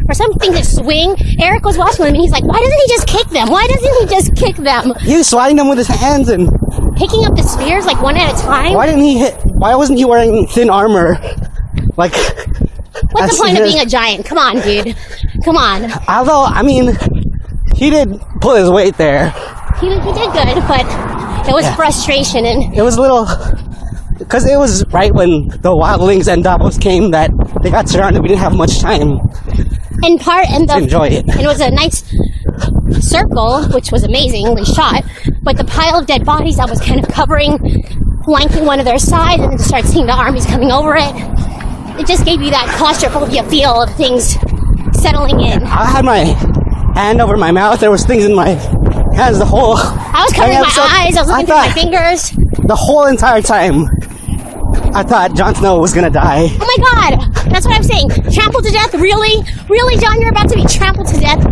[0.09, 1.15] or something to swing.
[1.39, 3.49] Eric was watching them and he's like, why doesn't he just kick them?
[3.49, 4.93] Why doesn't he just kick them?
[4.99, 6.49] He was swatting them with his hands, and
[6.95, 8.73] Picking up the spears like one at a time?
[8.73, 9.35] why didn't he hit?
[9.45, 11.17] Why wasn't he wearing thin armor?
[11.97, 12.13] Like,
[13.11, 14.25] What's the point of being a giant?
[14.25, 14.95] Come on, dude.
[15.43, 15.91] Come on.
[16.07, 16.95] Although, I mean,
[17.75, 19.31] he did pull his weight there.
[19.81, 20.85] He, he did good, but
[21.47, 21.75] it was Yeah.
[21.75, 23.27] frustration and It was a little.
[24.17, 27.31] Because it was right when the wildlings and Davos came that
[27.61, 28.21] they got surrounded.
[28.21, 29.19] We didn't have much time
[30.03, 31.25] in part and the enjoy it.
[31.27, 32.03] and it was a nice
[33.01, 35.03] circle, which was amazingly shot.
[35.45, 37.59] But the pile of dead bodies that was kind of covering,
[38.25, 41.13] flanking one of their sides, and then to start seeing the armies coming over it,
[42.01, 44.35] it just gave you that claustrophobia feel of things
[44.99, 45.61] settling in.
[45.63, 46.25] I had my
[46.99, 47.79] hand over my mouth.
[47.79, 48.49] There was things in my
[49.15, 49.75] hands the whole.
[49.77, 51.15] I was covering my episode- eyes.
[51.15, 52.31] I was looking through my fingers.
[52.65, 53.85] the whole entire time.
[54.95, 56.47] I thought Jon Snow was gonna die.
[56.59, 57.51] Oh my god!
[57.51, 58.09] That's what I'm saying.
[58.33, 58.93] Trampled to death?
[58.95, 59.43] Really?
[59.69, 60.19] Really, Jon?
[60.19, 61.43] You're about to be trampled to death?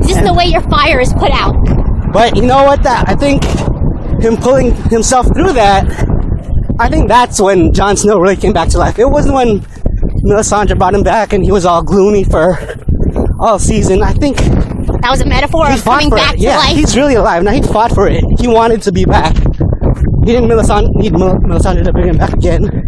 [0.00, 1.54] This is this the way your fire is put out?
[2.12, 2.82] But you know what?
[2.82, 3.44] That I think
[4.22, 5.84] him pulling himself through that.
[6.78, 8.98] I think that's when Jon Snow really came back to life.
[8.98, 9.60] It wasn't when
[10.24, 12.56] Melisandre brought him back and he was all gloomy for
[13.40, 14.02] all season.
[14.02, 16.36] I think That was a metaphor he of coming back it.
[16.38, 16.76] to Yeah, life.
[16.76, 17.52] he's really alive now.
[17.52, 18.24] He fought for it.
[18.38, 19.34] He wanted to be back.
[20.24, 22.81] He didn't Melisandre, need Mel- Melisandre to bring him back again.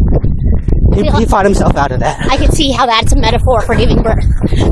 [0.95, 2.19] He, he fought himself out of that.
[2.31, 4.25] I can see how that's a metaphor for giving birth,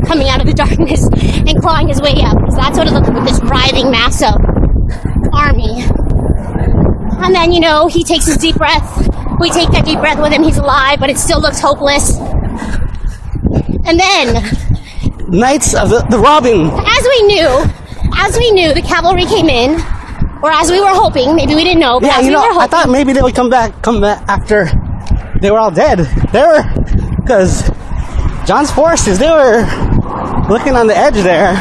[0.08, 1.04] coming out of the darkness
[1.48, 2.38] and clawing his way up.
[2.50, 4.36] So that's what it looked like with this writhing mass of
[5.34, 5.84] army.
[7.24, 9.08] And then, you know, he takes his deep breath.
[9.40, 10.44] We take that deep breath with him.
[10.44, 12.18] He's alive, but it still looks hopeless.
[13.86, 14.44] And then,
[15.30, 16.70] Knights of the, the Robin.
[16.70, 17.66] as we knew,
[18.18, 19.72] as we knew, the cavalry came in,
[20.44, 22.60] or as we were hoping, maybe we didn't know, but Yeah, as you we know,
[22.60, 24.66] I thought maybe they would come back, come back after
[25.43, 25.99] they were all dead.
[26.32, 26.63] They were,
[27.19, 27.69] because
[28.47, 29.60] Jon's forces, they were
[30.47, 31.53] looking on the edge there.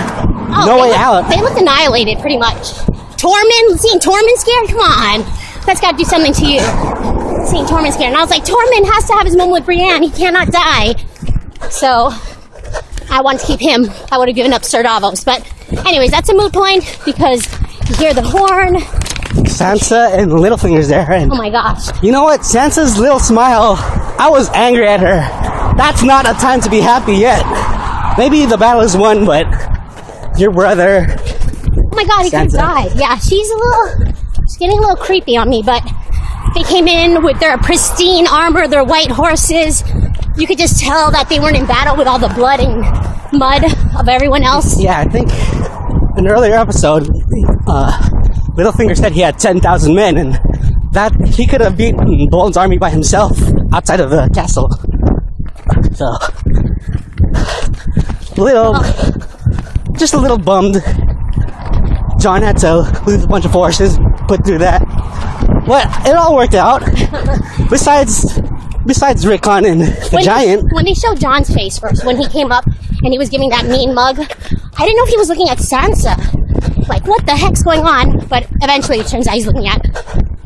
[0.54, 1.28] Oh, no way out.
[1.28, 2.78] They looked annihilated, pretty much.
[3.18, 4.68] Tormund, seeing Tormund scared?
[4.68, 5.20] Come on.
[5.66, 6.60] That's got to do something to you.
[7.50, 8.14] Seeing Tormund scared.
[8.14, 10.04] And I was like, Tormund has to have his moment with Brienne.
[10.04, 10.94] He cannot die.
[11.68, 12.10] So,
[13.10, 13.90] I want to keep him.
[14.12, 15.24] I would have given up Sir Davos.
[15.24, 15.42] But,
[15.86, 17.44] anyways, that's a moot point because
[17.88, 18.76] you hear the horn.
[19.32, 21.88] Sansa and Littlefinger's there, and Oh my gosh.
[22.02, 22.40] you know what?
[22.40, 23.76] Sansa's little smile,
[24.18, 25.16] I was angry at her.
[25.76, 27.42] That's not a time to be happy yet.
[28.18, 29.46] Maybe the battle is won, but
[30.38, 32.98] your brother, Oh my god, he could have Sansa.
[33.00, 35.82] Yeah, she's a little, she's getting a little creepy on me, but
[36.54, 39.82] they came in with their pristine armor, their white horses.
[40.36, 42.80] You could just tell that they weren't in battle with all the blood and
[43.38, 43.64] mud
[43.98, 44.78] of everyone else.
[44.80, 45.30] yeah, I think
[46.18, 47.08] in an earlier episode,
[47.66, 48.08] uh,
[48.56, 50.34] Littlefinger said he had 10,000 men, and
[50.92, 53.38] that he could have beaten Bolton's army by himself
[53.72, 54.68] outside of the castle.
[55.94, 56.06] So,
[58.36, 58.74] little,
[59.98, 60.82] just a little bummed.
[62.20, 64.82] Jon had to lose a bunch of forces, put through that.
[65.66, 66.82] But it all worked out.
[67.70, 68.38] besides,
[68.86, 70.72] besides Rickon and the When, giant.
[70.72, 72.64] when they showed Jon's face first, when he came up
[73.02, 75.58] and he was giving that mean mug, I didn't know if he was looking at
[75.58, 76.16] Sansa.
[76.92, 78.26] Like, what the heck's going on?
[78.28, 79.80] But eventually it turns out he's looking at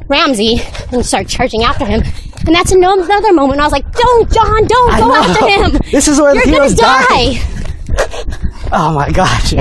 [0.09, 0.61] Ramsay
[0.93, 2.03] and started charging after him.
[2.47, 3.61] And that's ano- another moment.
[3.61, 5.15] I was like, don't, Jon, don't I go know.
[5.17, 5.81] after him.
[5.91, 7.35] This is where the You're gonna heroes die.
[7.35, 8.69] die.
[8.73, 9.53] Oh my gosh.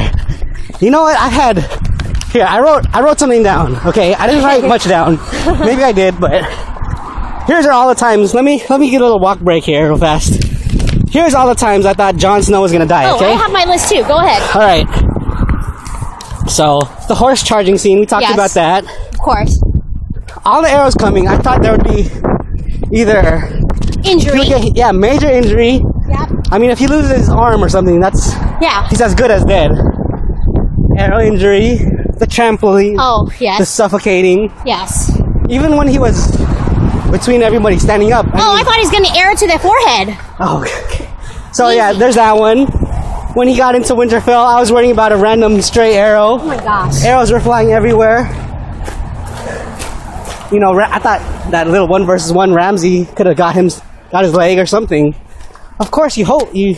[0.81, 1.17] You know what?
[1.17, 1.57] I had
[2.31, 2.45] here.
[2.45, 2.85] I wrote.
[2.93, 3.75] I wrote something down.
[3.87, 5.15] Okay, I didn't write much down.
[5.59, 6.43] Maybe I did, but
[7.47, 8.33] here's all the times.
[8.33, 10.43] Let me let me get a little walk break here, real fast.
[11.09, 13.09] Here's all the times I thought Jon Snow was gonna die.
[13.09, 13.31] Oh, Okay.
[13.31, 14.03] I have my list too.
[14.03, 14.41] Go ahead.
[14.55, 15.04] all right.
[16.47, 17.99] So the horse charging scene.
[17.99, 18.33] We talked Yes.
[18.33, 18.83] about that.
[19.13, 19.51] Of course.
[20.45, 21.27] All the arrows coming.
[21.27, 22.09] I thought there would be
[22.91, 23.49] either
[24.03, 24.45] Injury.
[24.45, 25.81] get- yeah major injury.
[26.07, 26.29] Yep.
[26.51, 28.87] I mean, if he loses his arm or something, that's Yeah.
[28.89, 29.71] he's as good as dead.
[30.97, 31.77] Arrow injury,
[32.19, 33.57] the trampoline, Oh, yes.
[33.57, 34.51] the suffocating.
[34.65, 35.11] Yes.
[35.49, 36.31] Even when he was
[37.11, 38.25] between everybody standing up.
[38.33, 40.15] Oh, I thought he's going to air it to the forehead.
[40.39, 41.07] Oh, okay.
[41.51, 42.67] So yeah, there's that one.
[43.35, 46.39] When he got into Winterfell, I was worrying about a random stray arrow.
[46.39, 47.03] Oh my gosh.
[47.03, 48.23] Arrows were flying everywhere.
[50.53, 51.19] You know, I thought
[51.51, 53.69] that little one versus one Ramsay could have got him,
[54.09, 55.13] got his leg or something.
[55.81, 56.77] Of course, you hope you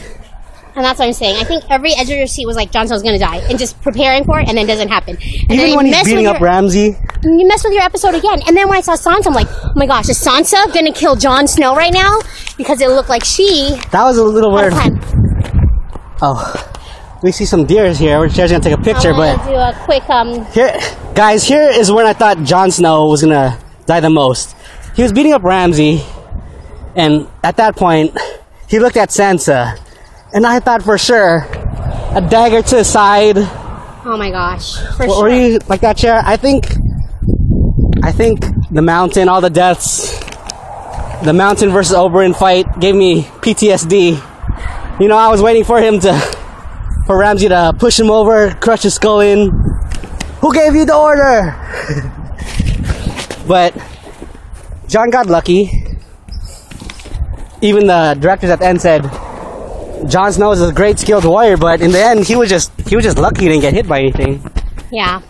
[0.76, 1.36] And that's what I'm saying.
[1.38, 3.80] I think every edge of your seat was like Jon Snow's gonna die, and just
[3.82, 5.16] preparing for it, and then it doesn't happen.
[5.50, 8.16] And then Even when he's beating with up your, Ramsay, you mess with your episode
[8.16, 8.42] again.
[8.48, 11.16] And then when I saw Sansa, I'm like, oh my gosh, is Sansa gonna kill
[11.16, 12.20] Jon Snow right now?
[12.58, 14.74] Because it looked like she that was a little weird.
[16.22, 16.40] Oh,
[17.24, 18.20] we see some deers here.
[18.20, 20.46] We're just gonna take a picture, but do a quick um.
[20.52, 20.78] here,
[21.14, 24.56] guys, here is when I thought Jon Snow was gonna die the most.
[24.96, 26.04] He was beating up Ramsay,
[26.96, 28.18] and at that point,
[28.68, 29.78] he looked at Sansa,
[30.34, 31.46] and I thought for sure
[32.16, 33.38] a dagger to the side.
[33.38, 35.24] Oh my gosh, for What sure.
[35.24, 36.22] were you like that chair?
[36.26, 36.66] I think,
[38.04, 38.40] I think
[38.72, 40.18] the mountain, all the deaths,
[41.24, 44.22] the mountain versus Oberyn fight gave me PTSD.
[45.00, 46.14] You know, I was waiting for him to,
[47.06, 49.52] for Ramsay to push him over, crush his skull in.
[50.42, 51.54] Who gave you the order?
[53.48, 53.78] but
[54.88, 55.70] Jon got lucky.
[57.62, 59.04] Even the directors at the end said
[60.08, 62.96] Jon Snow is a great skilled warrior, but in the end, he was just he
[62.96, 64.42] was just lucky he didn't get hit by anything.
[64.92, 65.22] Yeah,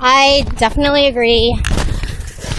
[0.00, 1.56] I definitely agree.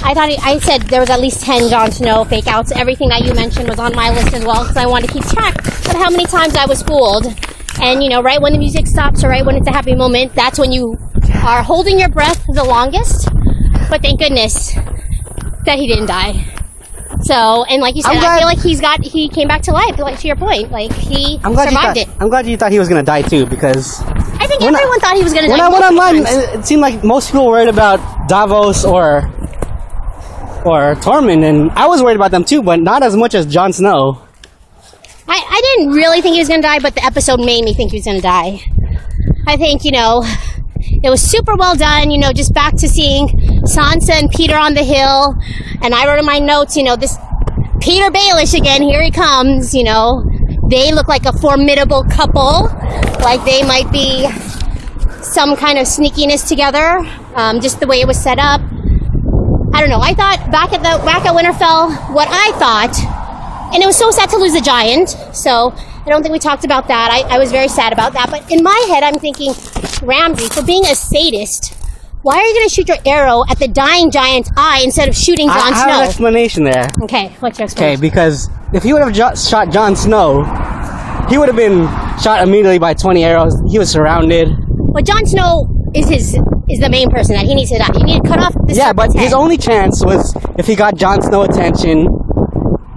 [0.04, 2.72] I thought he, I said there was at least ten Jon Snow fake outs.
[2.72, 5.26] Everything that you mentioned was on my list as well because I wanted to keep
[5.26, 7.26] track of how many times I was fooled.
[7.82, 10.34] And you know, right when the music stops or right when it's a happy moment,
[10.34, 10.98] that's when you
[11.46, 13.28] are holding your breath the longest.
[13.90, 14.74] But thank goodness
[15.66, 16.46] that he didn't die.
[17.24, 19.98] So, and like you said, I feel like he's got he came back to life.
[19.98, 22.22] Like to your point, like he I'm glad you survived thought, it.
[22.22, 24.02] I'm glad you thought he was gonna die too because
[24.40, 25.66] I think when I- everyone thought he was going to when die.
[25.66, 26.38] I went online, times.
[26.60, 29.22] it, seemed like most people worried about Davos or
[30.68, 33.74] or Tormund, and I was worried about them too, but not as much as Jon
[33.74, 34.22] Snow.
[35.28, 37.74] I, I didn't really think he was going to die, but the episode made me
[37.74, 38.62] think he was going to die.
[39.46, 40.24] I think, you know,
[41.04, 43.28] it was super well done, you know, just back to seeing
[43.64, 45.36] Sansa and Petyr on the hill.
[45.82, 47.18] And I wrote in my notes, you know, this
[47.80, 50.24] Petyr Baelish again, here he comes, you know.
[50.70, 52.68] They look like a formidable couple,
[53.22, 54.28] like they might be
[55.22, 57.00] some kind of sneakiness together,
[57.36, 58.62] um, just the way it was set up.
[59.78, 60.02] I don't know.
[60.02, 63.18] I thought back at the back at Winterfell, what I thought
[63.74, 65.10] and it was so sad to lose a giant.
[65.36, 67.12] So I don't think we talked about that.
[67.12, 68.30] I, I was very sad about that.
[68.30, 69.54] But in my head, I'm thinking,
[70.02, 71.76] Ramsay, for being a sadist,
[72.22, 75.16] why are you going to shoot your arrow at the dying giant's eye instead of
[75.16, 76.88] shooting Jon I have an explanation there.
[77.04, 78.00] Okay, what's your explanation?
[78.00, 80.44] Okay, because if he would have jo- shot Jon Snow,
[81.30, 81.88] he would have been
[82.20, 83.54] shot immediately by 20 arrows.
[83.70, 84.50] He was surrounded.
[84.94, 86.34] But Jon Snow is his
[86.70, 87.90] is the main person that he needs to die.
[87.98, 90.96] You need to cut off the Yeah, but his only chance was if he got
[90.96, 92.08] Jon Snow attention.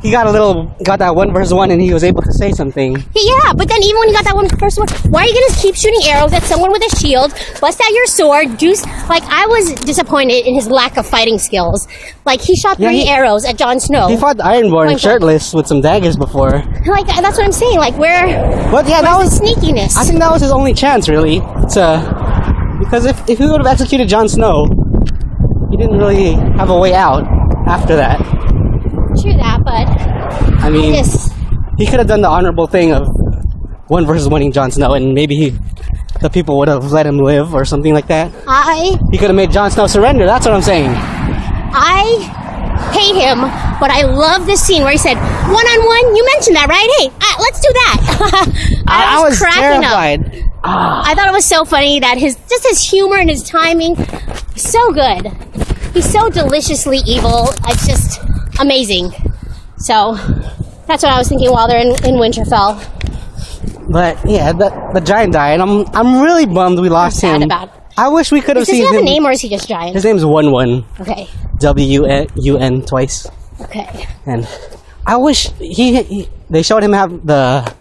[0.03, 2.53] He got a little, got that one versus one, and he was able to say
[2.53, 2.97] something.
[3.15, 5.61] Yeah, but then even when he got that one first one, why are you gonna
[5.61, 7.35] keep shooting arrows at someone with a shield?
[7.61, 8.73] Bust out your sword, do
[9.11, 11.87] like I was disappointed in his lack of fighting skills.
[12.25, 14.09] Like he shot Yeah, three he- arrows at Jon Snow.
[14.09, 16.63] He fought the Ironborn shirtless with some daggers before.
[16.87, 17.77] Like that's what I'm saying.
[17.77, 18.27] Like where
[18.73, 19.39] But yeah, that was.
[19.39, 19.99] sneakiness?
[19.99, 21.41] I think that was his only chance, really,
[21.77, 22.20] to
[22.91, 24.67] because if if he would have executed Jon Snow,
[25.71, 27.23] he didn't really have a way out
[27.69, 28.19] after that.
[29.23, 29.87] True that, but
[30.59, 31.33] I I mean, just
[31.79, 33.07] he could have done the honorable thing of
[33.87, 35.51] one versus winning Jon Snow, and maybe he,
[36.21, 38.33] the people would have let him live or something like that.
[38.49, 40.27] I He could have made Jon Snow surrender.
[40.27, 40.91] That's what I'm saying.
[40.91, 42.40] I
[42.93, 43.41] hate him,
[43.81, 46.17] but I love this scene where he said one on one.
[46.17, 46.91] You mentioned that, right?
[46.99, 48.85] Hey, uh, let's do that.
[48.89, 49.91] I, was, cracking up.
[49.91, 50.45] terrified.
[50.65, 53.97] I thought it was so funny that his just his humor and his timing
[54.57, 55.27] so good.
[55.95, 57.49] He's so deliciously evil.
[57.67, 58.21] It's just
[58.61, 59.11] amazing.
[59.79, 60.15] So
[60.87, 62.79] that's what I was thinking while they're in, in Winterfell.
[63.91, 65.61] But yeah, the the giant died.
[65.61, 67.43] I'm I'm really bummed we lost sad him.
[67.43, 67.80] about it.
[67.97, 69.69] I wish we could have Does he seen have a name or is he just
[69.69, 69.95] giant?
[69.95, 70.85] His name's One One.
[71.01, 71.29] Okay.
[71.59, 73.29] W U N twice.
[73.61, 74.07] Okay.
[74.27, 74.49] And
[75.07, 77.73] I wish he, he they showed him have the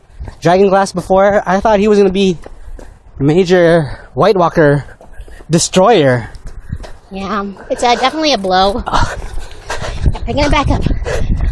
[0.42, 1.42] dragon glass before.
[1.48, 2.38] I thought he was gonna be
[3.20, 4.84] major White Walker
[5.50, 6.30] destroyer.
[7.12, 8.84] Yeah, it's uh, definitely a blow.
[10.26, 10.84] Picking it back up.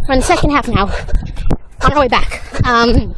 [0.07, 0.85] We're in the second half now.
[1.81, 2.43] On our way back.
[2.65, 3.15] Um,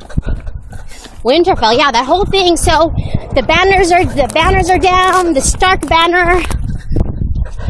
[1.24, 2.56] Winterfell, yeah, that whole thing.
[2.56, 2.94] So
[3.36, 5.34] the banners are the banners are down.
[5.34, 6.42] The Stark banner.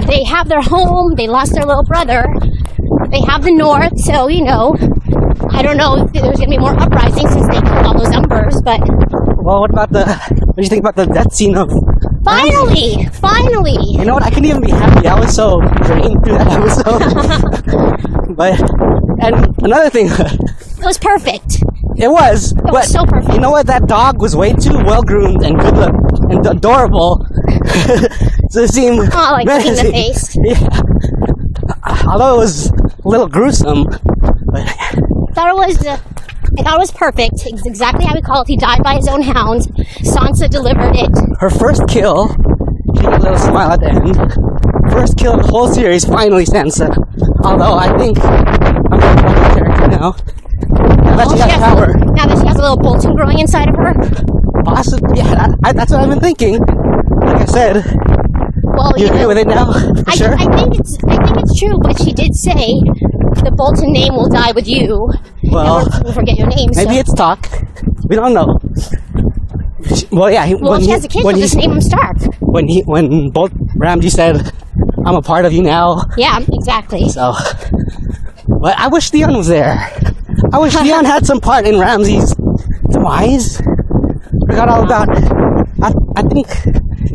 [0.07, 1.15] They have their home.
[1.15, 2.25] They lost their little brother.
[3.09, 3.99] They have the North.
[3.99, 4.75] So you know,
[5.51, 8.61] I don't know if there's gonna be more uprisings since they killed all those numbers,
[8.63, 8.79] but
[9.41, 10.05] Well, what about the?
[10.05, 11.69] What do you think about the death scene of?
[12.23, 13.77] finally, finally.
[13.97, 14.23] You know what?
[14.23, 15.07] I couldn't even be happy.
[15.07, 18.35] I was so drained through that episode.
[18.35, 18.59] but
[19.23, 20.07] and another thing,
[20.79, 21.58] It was perfect.
[21.97, 22.51] It was.
[22.51, 23.33] It but was so perfect.
[23.33, 23.67] You know what?
[23.67, 25.95] That dog was way too well groomed and good look
[26.29, 27.25] and adorable
[28.51, 28.99] to seem.
[29.11, 30.35] Oh, like licking the face.
[30.43, 30.67] Yeah.
[32.07, 34.67] Although it was a little gruesome, but
[35.33, 35.97] thought it was uh,
[36.57, 37.45] I thought it was perfect.
[37.45, 38.53] It's exactly how we called it.
[38.53, 39.67] He died by his own hounds.
[40.01, 41.09] Sansa delivered it.
[41.39, 42.29] Her first kill,
[42.97, 44.91] she had a little smile at the end.
[44.91, 46.89] First kill of the whole series, finally Sansa.
[47.43, 50.15] Although I think I'm going to character now.
[51.09, 51.85] Now that Oh, she has has power.
[51.85, 53.93] a- now that she has a little Bolton growing inside of her.
[54.65, 56.59] Possibly, yeah, that, I, that's what I've been thinking.
[56.59, 57.75] Like I said,
[58.63, 59.69] Well, you you agree know, with it now?
[60.07, 60.33] I, sure?
[60.35, 62.79] I think it's I think it's true, but she did say
[63.43, 65.09] the Bolton name will die with you.
[65.51, 66.69] Well, will forget your name.
[66.75, 66.99] Maybe so.
[66.99, 67.47] it's talk.
[68.07, 68.59] We don't know.
[69.95, 70.45] She- Well, yeah.
[70.45, 71.81] He, well, when if she he, has a kid, when she'll he, just name him
[71.81, 72.17] Stark.
[72.41, 74.51] when he, when both Ramsay said,
[75.05, 77.07] "I'm a part of you now," Yeah, exactly.
[77.09, 77.33] so.
[78.61, 79.77] But I wish Theon was there.
[80.53, 82.35] I wish Theon had some part in Ramsay's
[82.89, 83.57] demise.
[84.47, 85.09] Forgot all about.
[85.81, 86.47] I, I think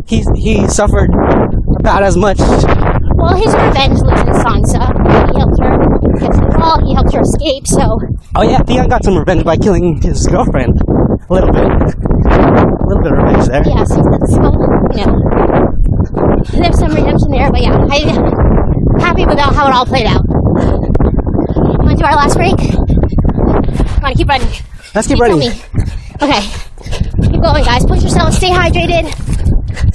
[0.09, 1.11] he he suffered
[1.79, 2.39] about as much.
[2.39, 4.85] Well, his revenge lives in Sansa.
[5.33, 5.75] He helped her
[6.21, 6.81] get to the wall.
[6.87, 7.67] He helped her escape.
[7.67, 7.99] So
[8.37, 10.81] Oh yeah, Theon got some revenge by killing his girlfriend.
[11.29, 11.65] A little bit.
[11.65, 13.63] A little bit of revenge there.
[13.67, 14.43] yeah, so that's so
[14.95, 15.17] you know.
[16.53, 20.21] There's some redemption there, but yeah, I'm happy with how it all played out.
[20.25, 22.84] Want to do our last break?
[24.05, 24.49] Come on, keep running.
[24.95, 25.49] Let's keep running.
[26.21, 26.43] Okay.
[27.23, 27.87] Keep going, guys.
[27.87, 28.35] Push yourself.
[28.35, 29.09] Stay hydrated.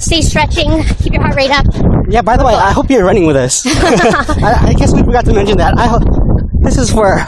[0.00, 0.82] Stay stretching.
[0.98, 1.64] Keep your heart rate up.
[2.08, 3.64] Yeah, by the way, I hope you're running with us.
[3.66, 5.78] I, I guess we forgot to mention that.
[5.78, 6.02] I hope
[6.60, 7.20] this is for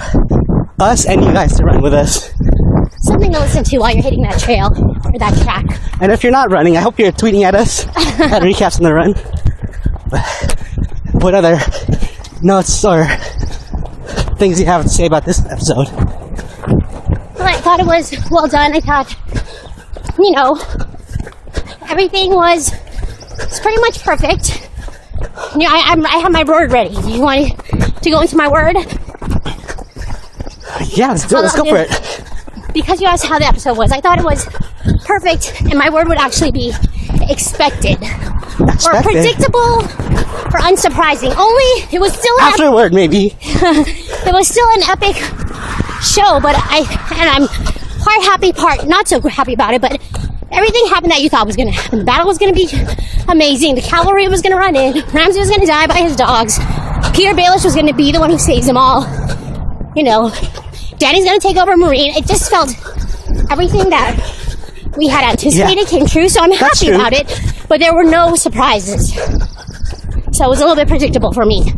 [0.80, 2.32] us and you guys to run with us.
[3.02, 4.66] Something to listen to while you're hitting that trail
[5.04, 5.64] or that track.
[6.00, 8.92] And if you're not running, I hope you're tweeting at us at recaps on the
[8.92, 9.12] run.
[11.22, 11.60] What other
[12.42, 13.06] notes or
[14.34, 16.21] things you have to say about this episode?
[17.42, 18.72] Well, I thought it was well done.
[18.72, 19.16] I thought,
[20.16, 20.54] you know,
[21.90, 22.70] everything was,
[23.36, 24.70] was pretty much perfect.
[25.54, 26.94] You know, I, I'm, I have my word ready.
[26.94, 27.58] Do you want
[28.00, 28.76] to go into my word?
[30.94, 31.40] Yeah, let's do it.
[31.40, 32.72] Let's go for it.
[32.72, 34.46] Because you asked how the episode was, I thought it was
[35.04, 36.72] perfect, and my word would actually be
[37.28, 37.98] expected.
[38.86, 41.34] Or predictable or unsurprising.
[41.36, 43.36] Only it was still an Afterward, maybe.
[43.42, 45.41] it was still an epic
[46.02, 46.78] show, but I
[47.16, 47.46] and I'm
[48.02, 49.80] part happy, part not so happy about it.
[49.80, 49.92] But
[50.50, 52.00] everything happened that you thought was going to happen.
[52.00, 52.68] The battle was going to be
[53.28, 53.74] amazing.
[53.74, 55.04] The cavalry was going to run in.
[55.12, 56.58] Ramsay was going to die by his dogs.
[57.14, 59.02] Petyr Baelish was going to be the one who saves them all.
[59.96, 60.30] You know,
[60.98, 62.16] Dany's going to take over Meereen.
[62.16, 62.70] It just felt
[63.50, 64.16] everything that
[64.96, 65.98] we had anticipated Yeah.
[65.98, 66.28] came true.
[66.28, 66.94] So I'm That's happy true.
[66.96, 67.26] about it.
[67.68, 69.12] But there were no surprises.
[70.32, 71.72] So it was a little bit predictable for me.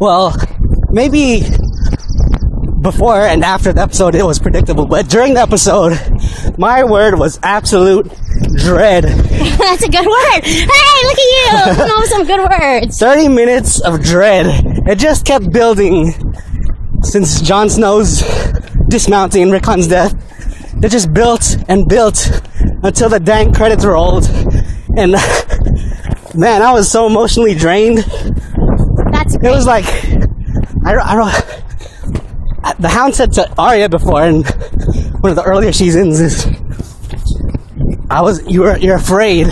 [0.00, 0.34] Well,
[0.90, 1.42] maybe
[2.82, 5.96] before and after the episode it was predictable, but during the episode,
[6.58, 8.06] my word was absolute
[8.56, 9.04] dread.
[9.04, 10.44] That's a good word.
[10.44, 10.66] Hey,
[11.06, 11.42] look at you.
[11.82, 12.98] You know some good words.
[12.98, 14.46] 30 minutes of dread.
[14.88, 16.12] It just kept building
[17.02, 18.22] since Jon Snow's
[18.88, 20.14] dismounting and Rickon's death.
[20.82, 22.30] It just built and built
[22.82, 24.24] until the dang credits rolled.
[24.96, 25.12] And
[26.34, 27.98] man, I was so emotionally drained.
[29.12, 29.84] That's It was like,
[30.84, 31.51] I don't, I don't,
[32.82, 34.42] the Hound said to Arya before in
[35.22, 36.46] one of the earlier seasons is,
[38.10, 39.46] I was, you were, you're afraid.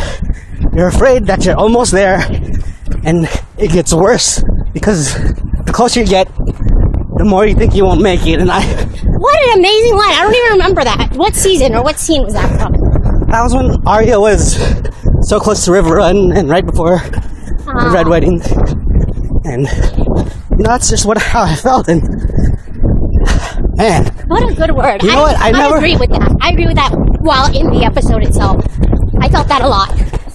[0.75, 2.19] You're afraid that you're almost there
[3.05, 3.27] and
[3.57, 6.27] it gets worse because the closer you get,
[7.17, 8.41] the more you think you won't make it.
[8.41, 8.61] And I,
[9.05, 10.13] what an amazing line.
[10.13, 11.13] I don't even remember that.
[11.15, 12.73] What season or what scene was that from?
[13.31, 14.57] that was when Arya was
[15.29, 17.93] so close to Riverrun and right before the Ah.
[17.93, 18.41] Red Wedding.
[19.45, 19.69] And,
[20.51, 21.89] you know, that's just what, how I felt.
[21.89, 22.03] And,
[23.77, 25.03] man, What a good word.
[25.03, 25.37] You know what?
[25.39, 26.37] I never- agree with that.
[26.41, 28.65] I agree with that while in the episode itself.
[29.21, 29.91] I felt that a lot.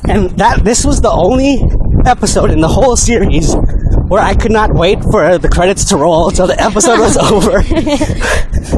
[0.08, 1.64] And that this was the only
[2.06, 3.56] episode in the whole series
[4.08, 7.64] where I could not wait for the credits to roll until the episode was over,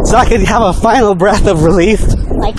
[0.06, 2.00] so I could have a final breath of relief.
[2.32, 2.56] Like,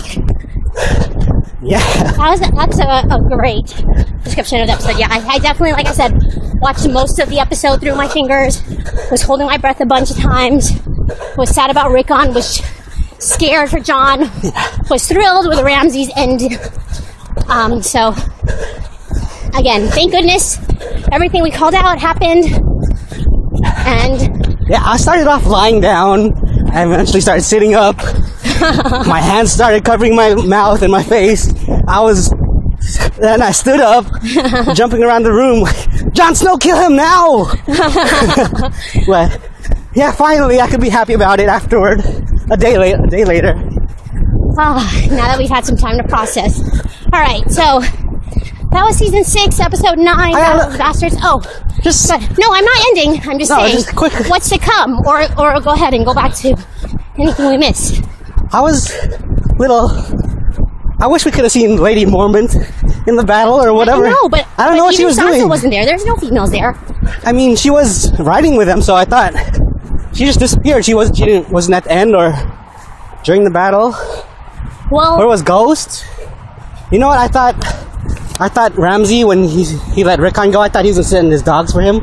[1.61, 1.79] Yeah,
[2.13, 3.65] that was, that's a, a great
[4.23, 4.99] description of the episode.
[4.99, 6.13] Yeah, I, I definitely, like I said,
[6.61, 8.61] watched most of the episode through my fingers,
[9.09, 10.71] was holding my breath a bunch of times,
[11.37, 12.61] was sad about Rickon, was
[13.19, 14.29] scared for Jon,
[14.89, 16.41] was thrilled with Ramsay's end.
[17.47, 18.13] Um, so,
[19.55, 20.57] again, thank goodness
[21.11, 22.45] everything we called out happened.
[23.65, 24.81] And yeah.
[24.83, 26.33] I started off lying down.
[26.71, 27.97] I eventually started sitting up.
[29.07, 31.53] my hands started covering my mouth and my face.
[31.87, 32.33] I was.
[33.19, 34.05] Then I stood up,
[34.73, 35.67] jumping around the room.
[36.13, 37.51] Jon Snow, kill him now!
[39.05, 39.41] but
[39.95, 42.01] yeah, finally, I could be happy about it afterward.
[42.51, 43.53] A day later, a day later.
[44.57, 46.59] Ah, now that we've had some time to process.
[47.13, 47.79] All right, so
[48.71, 50.33] that was season six, episode nine.
[50.35, 50.79] I gotta Battle of look.
[50.79, 51.15] Bastards.
[51.23, 51.41] Oh,
[51.81, 53.21] Just but no, I'm not ending.
[53.29, 54.13] I'm just No, saying just quick.
[54.29, 56.55] what's to come, or or go ahead and go back to
[57.17, 58.03] anything we missed.
[58.51, 58.91] I was
[59.57, 59.89] little.
[61.01, 62.53] I wish we could have seen Lady Mormont
[63.07, 64.09] in the battle or whatever.
[64.09, 65.49] No, but I don't but know what she was Sansa doing.
[65.49, 65.85] wasn't there.
[65.85, 66.77] There's no females there.
[67.23, 69.33] I mean, she was riding with them, so I thought
[70.19, 70.83] she just disappeared.
[70.83, 72.35] She wasn't she didn't wasn't at the end or
[73.23, 73.95] during the battle.
[74.91, 76.05] Well, Or was Ghost?
[76.91, 77.17] You know what?
[77.17, 77.55] I thought
[78.37, 79.63] I thought Ramsay when he
[79.95, 80.59] he let Rickon go.
[80.59, 81.99] I thought he was gonna send his dogs for him,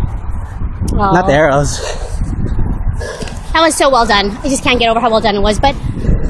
[0.92, 1.76] not the arrows.
[3.52, 4.30] That was so well done.
[4.30, 5.60] I just can't get over how well done it was.
[5.60, 5.74] But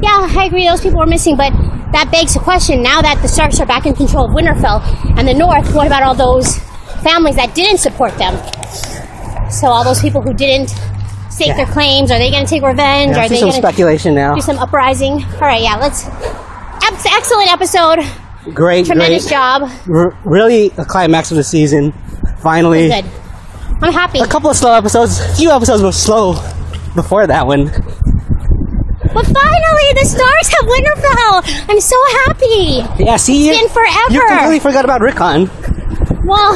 [0.02, 0.66] yeah, I agree.
[0.66, 1.36] Those people were missing.
[1.36, 1.52] But
[1.92, 4.82] that begs the question: now that the Starks are back in control of Winterfell
[5.16, 6.58] and the North, what about all those
[7.06, 8.34] families that didn't support them?
[9.52, 10.74] So all those people who didn't
[11.36, 11.56] stake Yeah.
[11.64, 13.12] their claims, are they going to take revenge?
[13.14, 14.34] Yeah, are they some going to speculation now.
[14.34, 15.12] do some uprising?
[15.36, 16.06] All right, yeah, let's.
[16.82, 17.98] Ex- Excellent episode.
[18.54, 19.30] Great, Tremendous great.
[19.36, 19.70] job.
[19.92, 21.92] R- really a climax of the season.
[22.40, 23.04] Finally, Good.
[23.82, 24.20] I'm happy.
[24.20, 25.20] a couple of slow episodes.
[25.20, 26.34] A few episodes were slow
[26.94, 27.66] before that one.
[29.14, 31.70] But finally, the Stars have Winterfell.
[31.70, 33.02] I'm so happy.
[33.02, 34.12] Yeah, see, It's you, been forever.
[34.12, 35.50] you completely forgot about Rickon.
[36.26, 36.52] Well,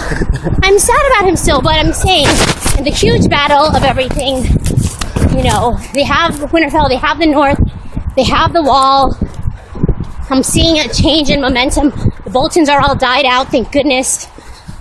[0.63, 2.27] I'm sad about him still, but I'm saying
[2.79, 4.43] in the huge battle of everything,
[5.41, 7.59] you know, they have Winterfell, they have the North,
[8.15, 9.17] they have the Wall.
[10.29, 11.91] I'm seeing a change in momentum.
[12.25, 14.29] The Boltons are all died out, thank goodness.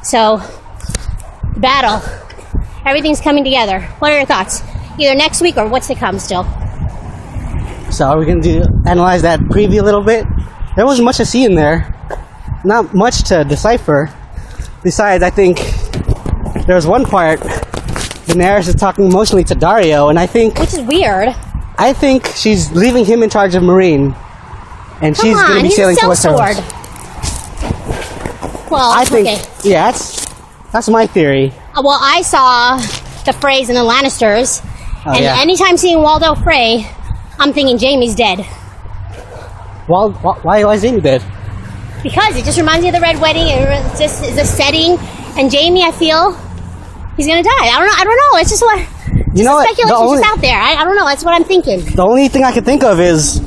[0.03, 0.41] So,
[1.55, 2.01] battle.
[2.85, 3.79] Everything's coming together.
[3.99, 4.61] What are your thoughts?
[4.97, 6.43] Either next week or what's to come still?
[7.89, 10.25] So are we gonna do analyze that preview a little bit?
[10.75, 11.95] There wasn't much to see in there.
[12.65, 14.13] Not much to decipher.
[14.83, 15.59] Besides, I think
[16.65, 17.39] there was one part.
[18.29, 21.29] Daenerys is talking emotionally to Daario, and I think Which is weird.
[21.77, 24.15] I think she's leaving him in charge of Meereen,
[25.01, 26.55] and Come she's on, gonna be sailing sellsword.
[26.55, 26.75] her.
[28.69, 29.41] Well, I think, okay.
[29.69, 30.25] yeah, that's
[30.71, 31.51] that's my theory.
[31.75, 32.77] Uh, Well, I saw
[33.25, 34.61] the phrase in the Lannisters,
[35.05, 35.37] Oh, and yeah.
[35.41, 36.85] anytime seeing Walder Frey,
[37.39, 38.45] I'm thinking Jaime's dead.
[39.87, 41.23] Well, why why is Jaime dead?
[42.03, 43.47] Because it just reminds me of the Red Wedding.
[43.47, 44.97] It just is a setting,
[45.35, 46.33] and Jaime, I feel
[47.19, 47.67] he's gonna die.
[47.67, 47.97] I don't know.
[47.99, 48.39] I don't know.
[48.39, 48.79] It's just what
[49.35, 49.67] You know what?
[49.67, 50.57] The speculation only, just out there.
[50.57, 51.05] I, I don't know.
[51.05, 51.81] That's what I'm thinking.
[51.83, 53.41] the only thing I can think of is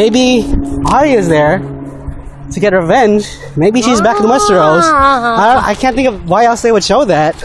[0.00, 0.44] maybe
[0.86, 3.28] Arya's there to get revenge.
[3.56, 4.80] Maybe she's back in Westeros.
[4.80, 5.62] I, don't, ah.
[5.66, 7.36] I can't think of why else they would show that.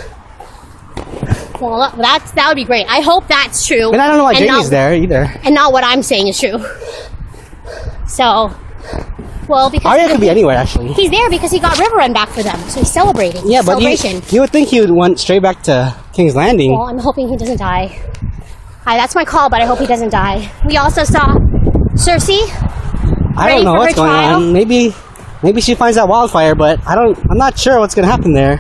[1.60, 2.88] Well, that's that would be great.
[2.88, 3.92] I hope that's true.
[3.92, 5.28] And I don't know why Jaime's there either.
[5.44, 6.60] and not what I'm saying is true.
[8.08, 8.54] So,
[9.48, 10.94] well, because Arya could be anywhere actually.
[10.94, 13.42] he's there because he got Riverrun back for them, so he's celebrating.
[13.50, 14.22] Yeah, but you, celebration.
[14.34, 16.72] you would think he would want straight back to King's Landing.
[16.72, 17.88] Well, I'm hoping he doesn't die.
[18.86, 20.52] Hi, that's my call, but I hope he doesn't die.
[20.66, 21.36] We also saw
[21.96, 22.42] Cersei.
[23.38, 24.36] I don't know what's going trial?
[24.44, 24.54] on.
[24.54, 24.94] Maybe
[25.42, 27.18] maybe she finds that wildfire, but I don't.
[27.30, 28.60] I'm not sure what's gonna happen there.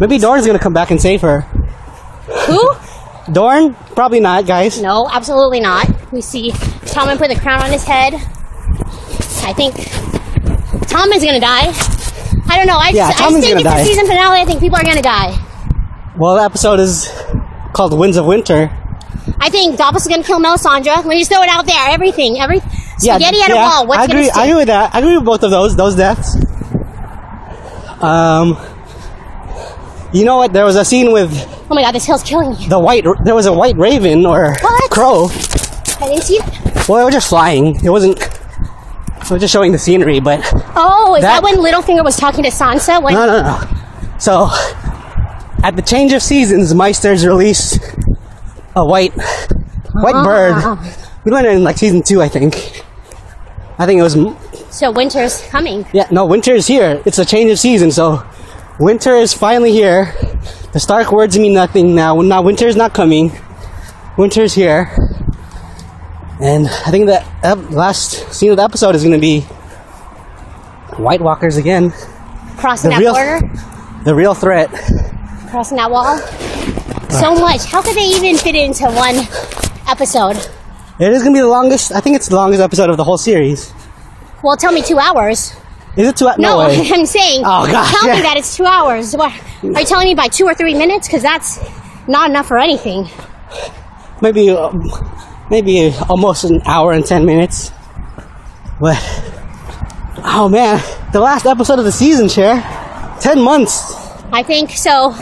[0.00, 1.42] Maybe Dorne's gonna come back and save her.
[2.46, 2.70] Who?
[3.32, 3.74] Dorne?
[3.94, 4.80] Probably not, guys.
[4.80, 5.86] No, absolutely not.
[6.10, 8.14] We see Tommen put the crown on his head.
[9.42, 9.76] I think
[10.90, 11.72] Tommen's gonna die.
[12.48, 12.78] I don't know.
[12.78, 13.78] I, Yeah, just, I think it's die.
[13.78, 14.40] the season finale.
[14.40, 15.38] I think people are gonna die.
[16.18, 17.08] Well, the episode is
[17.72, 18.70] called Winds of Winter.
[19.38, 20.86] I think Davos is gonna kill Melisandre.
[20.96, 21.78] Let me just throw it out there.
[21.90, 22.60] Everything, every
[22.98, 23.86] spaghetti at a wall.
[23.86, 24.28] What's I agree.
[24.28, 24.94] gonna I agree with that.
[24.94, 25.76] I agree with both of those.
[25.76, 26.36] Those deaths.
[28.02, 28.56] Um,
[30.12, 30.52] you know what?
[30.52, 31.30] There was a scene with
[31.70, 32.66] Oh my god, this hill's killing me.
[32.68, 33.04] the white.
[33.24, 34.90] There was a white raven or What?
[34.90, 35.28] crow.
[36.00, 36.88] I didn't see it.
[36.88, 37.76] Well, it was just flying.
[37.84, 38.18] It wasn't.
[39.30, 40.40] Was just showing the scenery, but
[40.74, 43.00] Oh, is that, That- when Littlefinger was talking to Sansa?
[43.02, 43.60] When no, no, no.
[44.18, 44.48] So,
[45.62, 47.78] at the change of seasons, Maesters released
[48.74, 49.12] a white,
[49.92, 50.24] white Ah.
[50.24, 50.78] bird.
[51.24, 52.82] We learned it in like season two, I think.
[53.78, 54.16] I think it was
[54.70, 55.86] So winter's coming.
[55.92, 57.00] Yeah, no, winter is here.
[57.04, 58.22] It's a change of season, so
[58.80, 60.12] winter is finally here.
[60.72, 62.20] The Stark words mean nothing now.
[62.20, 63.32] Now winter is not coming.
[64.16, 64.90] Winter is here.
[66.40, 69.40] And I think the ep- last scene of the episode is going to be
[70.96, 71.90] White Walkers again.
[72.56, 74.70] Crossing The that real- border, The real threat.
[75.50, 76.16] crossing that wall.
[77.10, 77.64] So much.
[77.64, 79.16] How could they even fit it into one
[79.88, 80.36] episode?
[80.98, 81.92] It is going to be the longest.
[81.92, 83.72] I think it's the longest episode of the whole series.
[84.42, 85.54] Well, tell me two hours.
[85.96, 86.26] Is it two?
[86.26, 86.88] No, No, way.
[86.92, 87.42] I'm saying.
[87.44, 89.14] Oh, gosh, Tell me that it's two hours.
[89.14, 89.32] What,
[89.64, 91.08] are you telling me by two or three minutes?
[91.08, 91.58] Because that's
[92.08, 93.08] not enough for anything.
[94.22, 94.80] maybe um,
[95.50, 97.70] maybe almost an hour and 10 minutes
[98.80, 98.96] but
[100.24, 100.80] oh man
[101.12, 102.54] the last episode of the season chair
[103.20, 104.00] 10 months
[104.32, 105.14] I think so.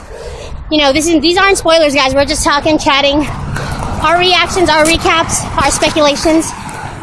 [0.71, 2.15] You know, this is these aren't spoilers, guys.
[2.15, 3.25] We're just talking, chatting.
[4.05, 6.45] Our reactions, our recaps, our speculations.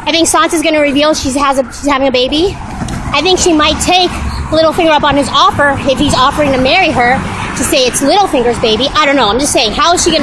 [0.06, 2.54] I think Sansa's to reveal she has a, she's having a baby.
[3.10, 4.08] I think she might take
[4.54, 7.18] Littlefinger up on his offer if he's offering to marry her
[7.58, 8.86] to say it's Littlefinger's baby.
[8.94, 9.28] I don't know.
[9.28, 10.20] I'm just saying, how is she to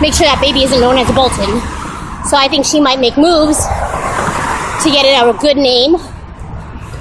[0.00, 1.60] make sure that baby isn't known as Bolton?
[2.28, 5.94] So I think she might make moves to get it a good name.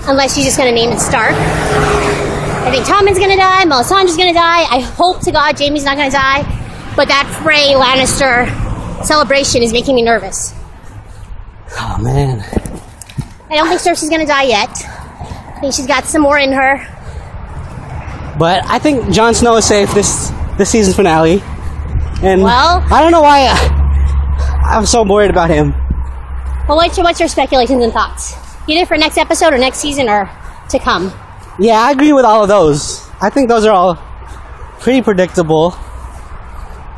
[0.07, 1.33] Unless she's just gonna name it Stark.
[1.33, 4.63] I think Tommen's gonna die, Melisandre's gonna die.
[4.63, 6.43] I hope to God Jaime's not gonna die.
[6.95, 8.47] But that Frey Lannister
[9.05, 10.53] celebration is making me nervous.
[11.77, 12.39] Oh man.
[13.49, 14.69] I don't think Cersei's gonna die yet.
[14.69, 16.77] I think she's got some more in her.
[18.39, 21.41] But I think Jon Snow is safe this this season finale.
[22.21, 23.76] And Well- I don't know why I,
[24.67, 25.73] I'm so worried about him.
[26.67, 28.35] Well, what's your, what's your speculations and thoughts?
[28.67, 30.29] Either for next episode or next season or
[30.69, 31.13] to come.
[31.59, 33.07] Yeah, I agree with all of those.
[33.21, 33.95] I think those are all
[34.79, 35.75] pretty predictable,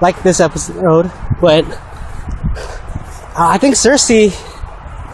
[0.01, 1.11] like this episode.
[1.39, 4.29] But uh, I think Cersei,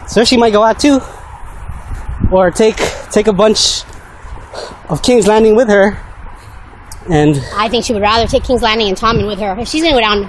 [0.06, 1.00] Cersei might go out too,
[2.32, 2.76] or take
[3.12, 3.84] take a bunch
[4.88, 6.02] of King's Landing with her.
[7.08, 9.56] And I think she would rather take King's Landing and Tommen with her.
[9.60, 10.24] If she's gonna go down,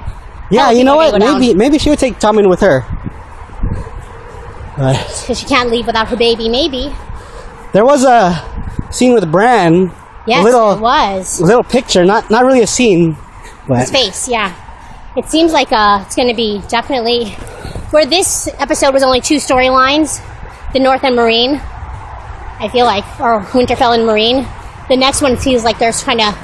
[0.49, 1.19] yeah, you know what?
[1.19, 2.85] Maybe maybe she would take Tommen with her.
[4.75, 6.93] Because she can't leave without her baby, maybe.
[7.73, 8.43] there was a
[8.91, 9.91] scene with Bran.
[10.27, 11.39] Yes, a little it was.
[11.39, 13.17] A little picture, not not really a scene,
[13.67, 14.53] but His face, yeah.
[15.15, 17.31] It seems like uh, it's going to be definitely
[17.89, 20.21] where this episode was only two storylines,
[20.73, 21.59] the North and Meereen.
[22.59, 24.47] I feel like, or Winterfell and Meereen.
[24.89, 26.37] The next one feels like they're trying to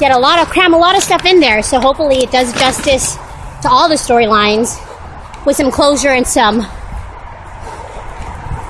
[0.00, 1.62] get a lot of cram a lot of stuff in there.
[1.62, 3.16] So hopefully it does justice
[3.62, 4.76] to all the storylines
[5.46, 6.60] with some closure and some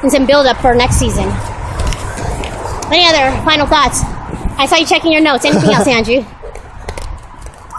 [0.03, 1.25] and some build up for next season.
[2.93, 4.01] Any other final thoughts?
[4.59, 5.45] I saw you checking your notes.
[5.45, 6.25] Anything else, Andrew?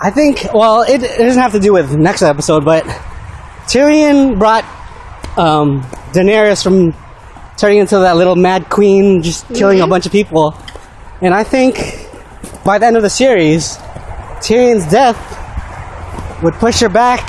[0.01, 2.84] I think, well, it, it doesn't have to do with next episode, but
[3.66, 4.64] Tyrion brought
[5.38, 5.82] um,
[6.12, 6.93] Daenerys from
[7.58, 10.55] turning into that little mad queen, just killing a bunch of people.
[11.22, 11.78] And I think
[12.64, 13.78] by the end of the series,
[14.39, 15.18] Tyrion's death
[16.44, 17.28] would push her back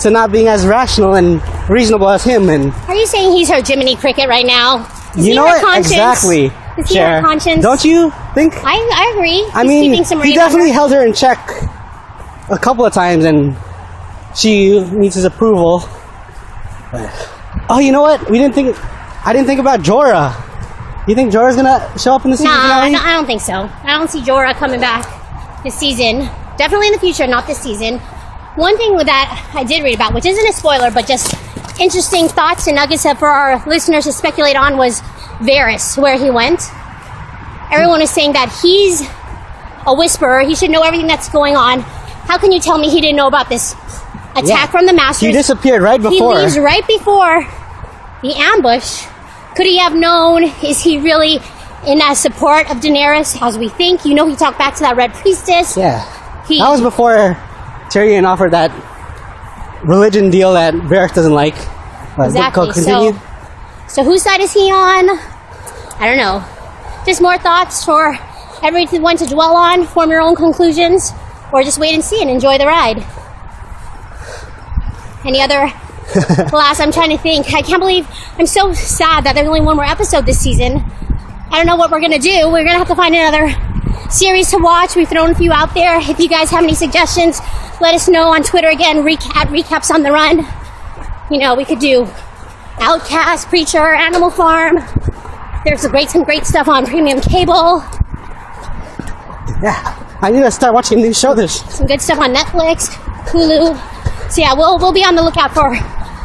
[0.00, 2.48] to not being as rational and reasonable as him.
[2.48, 4.86] And Are you saying he's her Jiminy Cricket right now?
[5.16, 5.62] Is you know what?
[5.62, 5.90] Conscience?
[5.92, 6.52] Exactly.
[6.78, 7.62] Is he her conscience?
[7.62, 8.54] Don't you think?
[8.64, 9.44] I, I agree.
[9.52, 10.74] I He's mean, he definitely her.
[10.74, 11.38] held her in check
[12.50, 13.56] a couple of times, and
[14.36, 15.80] she needs his approval.
[16.92, 17.10] But-
[17.68, 18.30] oh, you know what?
[18.30, 18.76] We didn't think.
[19.26, 20.44] I didn't think about Jorah.
[21.08, 22.90] You think Jorah's gonna show up in the season No, finale?
[22.92, 23.54] no, I don't think so.
[23.82, 25.04] I don't see Jorah coming back
[25.64, 26.28] this season.
[26.58, 28.00] Definitely in the future, not this season.
[28.58, 31.32] One thing with that I did read about, which isn't a spoiler, but just
[31.80, 35.00] interesting thoughts and nuggets for our listeners to speculate on was
[35.40, 36.60] Varys, where he went.
[37.70, 39.02] Everyone is saying that he's
[39.86, 40.40] a whisperer.
[40.40, 41.80] He should know everything that's going on.
[42.26, 43.74] How can you tell me he didn't know about this
[44.34, 44.66] attack Yeah.
[44.66, 45.26] from the Masters?
[45.28, 46.34] He disappeared right before.
[46.36, 47.46] He leaves right before
[48.22, 49.04] the ambush.
[49.54, 50.44] Could he have known?
[50.64, 51.38] Is he really
[51.86, 54.04] in as support of Daenerys as we think?
[54.04, 55.76] You know, he talked back to that Red Priestess.
[55.76, 56.02] yeah,
[56.46, 57.36] He, that was before
[57.88, 58.70] Tyrion offered that
[59.84, 61.54] religion deal that Varys doesn't like.
[62.16, 62.72] But exactly.
[62.72, 63.12] So,
[63.86, 65.08] so whose side is he on?
[66.00, 66.44] I don't know.
[67.06, 68.16] Just more thoughts for
[68.62, 71.12] everyone to dwell on, form your own conclusions,
[71.52, 72.98] or just wait and see and enjoy the ride.
[75.24, 75.72] Any other
[76.52, 76.80] last?
[76.80, 77.52] I'm trying to think.
[77.54, 78.06] I can't believe
[78.38, 80.82] I'm so sad that there's only one more episode this season.
[81.50, 82.50] I don't know what we're gonna do.
[82.50, 83.48] We're gonna have to find another
[84.10, 84.96] series to watch.
[84.96, 85.98] We've thrown a few out there.
[86.00, 87.40] If you guys have any suggestions,
[87.80, 89.04] let us know on Twitter again.
[89.04, 90.46] recap, recaps on the run.
[91.30, 92.08] You know, we could do
[92.80, 94.76] Outcast, Preacher, Animal Farm.
[95.64, 97.82] There's a great some great stuff on premium cable.
[99.62, 101.60] yeah, I need to start watching these shows.
[101.74, 102.88] Some good stuff on Netflix,
[103.26, 104.30] Hulu.
[104.30, 105.70] So yeah, we'll we'll be on the lookout for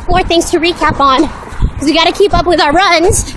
[0.07, 1.21] more things to recap on
[1.74, 3.34] because we got to keep up with our runs.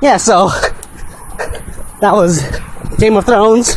[0.00, 0.50] Yeah, so
[2.00, 2.42] that was
[2.98, 3.76] Game of Thrones,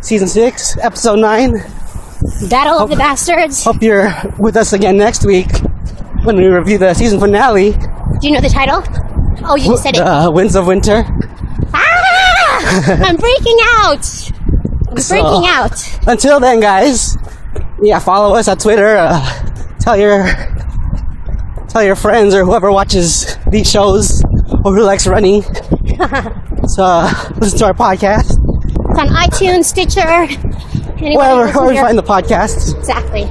[0.00, 1.52] season six, episode nine.
[2.48, 3.62] Battle of the Bastards.
[3.64, 5.46] Hope you're with us again next week
[6.24, 8.82] when we review the season finale, Do you know the title?
[9.48, 10.00] Oh, you just said it.
[10.00, 11.04] uh, Winds of Winter.
[11.72, 13.02] Ah!
[13.06, 14.32] I'm breaking out.
[14.90, 16.08] I'm So- breaking out.
[16.08, 17.16] Until then, guys,
[17.82, 18.96] yeah, follow us on Twitter.
[18.98, 19.20] Uh,
[19.80, 20.26] tell your
[21.68, 24.22] tell your friends or whoever watches these shows
[24.64, 25.44] or who likes running.
[26.68, 30.00] so uh, listen to our podcast, It's on iTunes, Stitcher.
[30.00, 32.76] Anybody wherever wherever you find the podcast.
[32.78, 33.22] Exactly.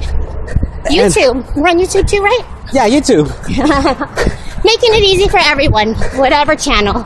[0.90, 1.44] YouTube.
[1.56, 2.44] We're on YouTube too, right?
[2.72, 3.26] Yeah, YouTube
[4.64, 7.04] Making it easy for everyone, whatever channel.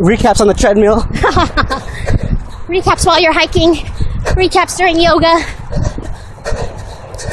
[0.00, 1.00] recaps on the treadmill.
[2.66, 3.74] Recaps while you're hiking,
[4.34, 5.38] recaps during yoga.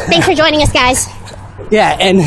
[0.08, 1.08] Thanks for joining us, guys.
[1.72, 2.20] Yeah, and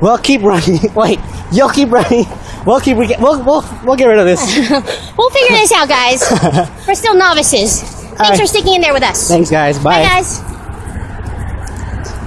[0.00, 0.78] we'll keep running.
[0.94, 1.18] Wait,
[1.52, 2.24] you'll keep running.
[2.66, 2.96] We'll keep.
[2.96, 4.40] We'll we'll we'll get rid of this.
[5.16, 6.22] We'll figure this out, guys.
[6.88, 7.82] We're still novices.
[7.82, 8.40] Thanks right.
[8.40, 9.28] for sticking in there with us.
[9.28, 9.78] Thanks, guys.
[9.78, 10.53] Bye, guys.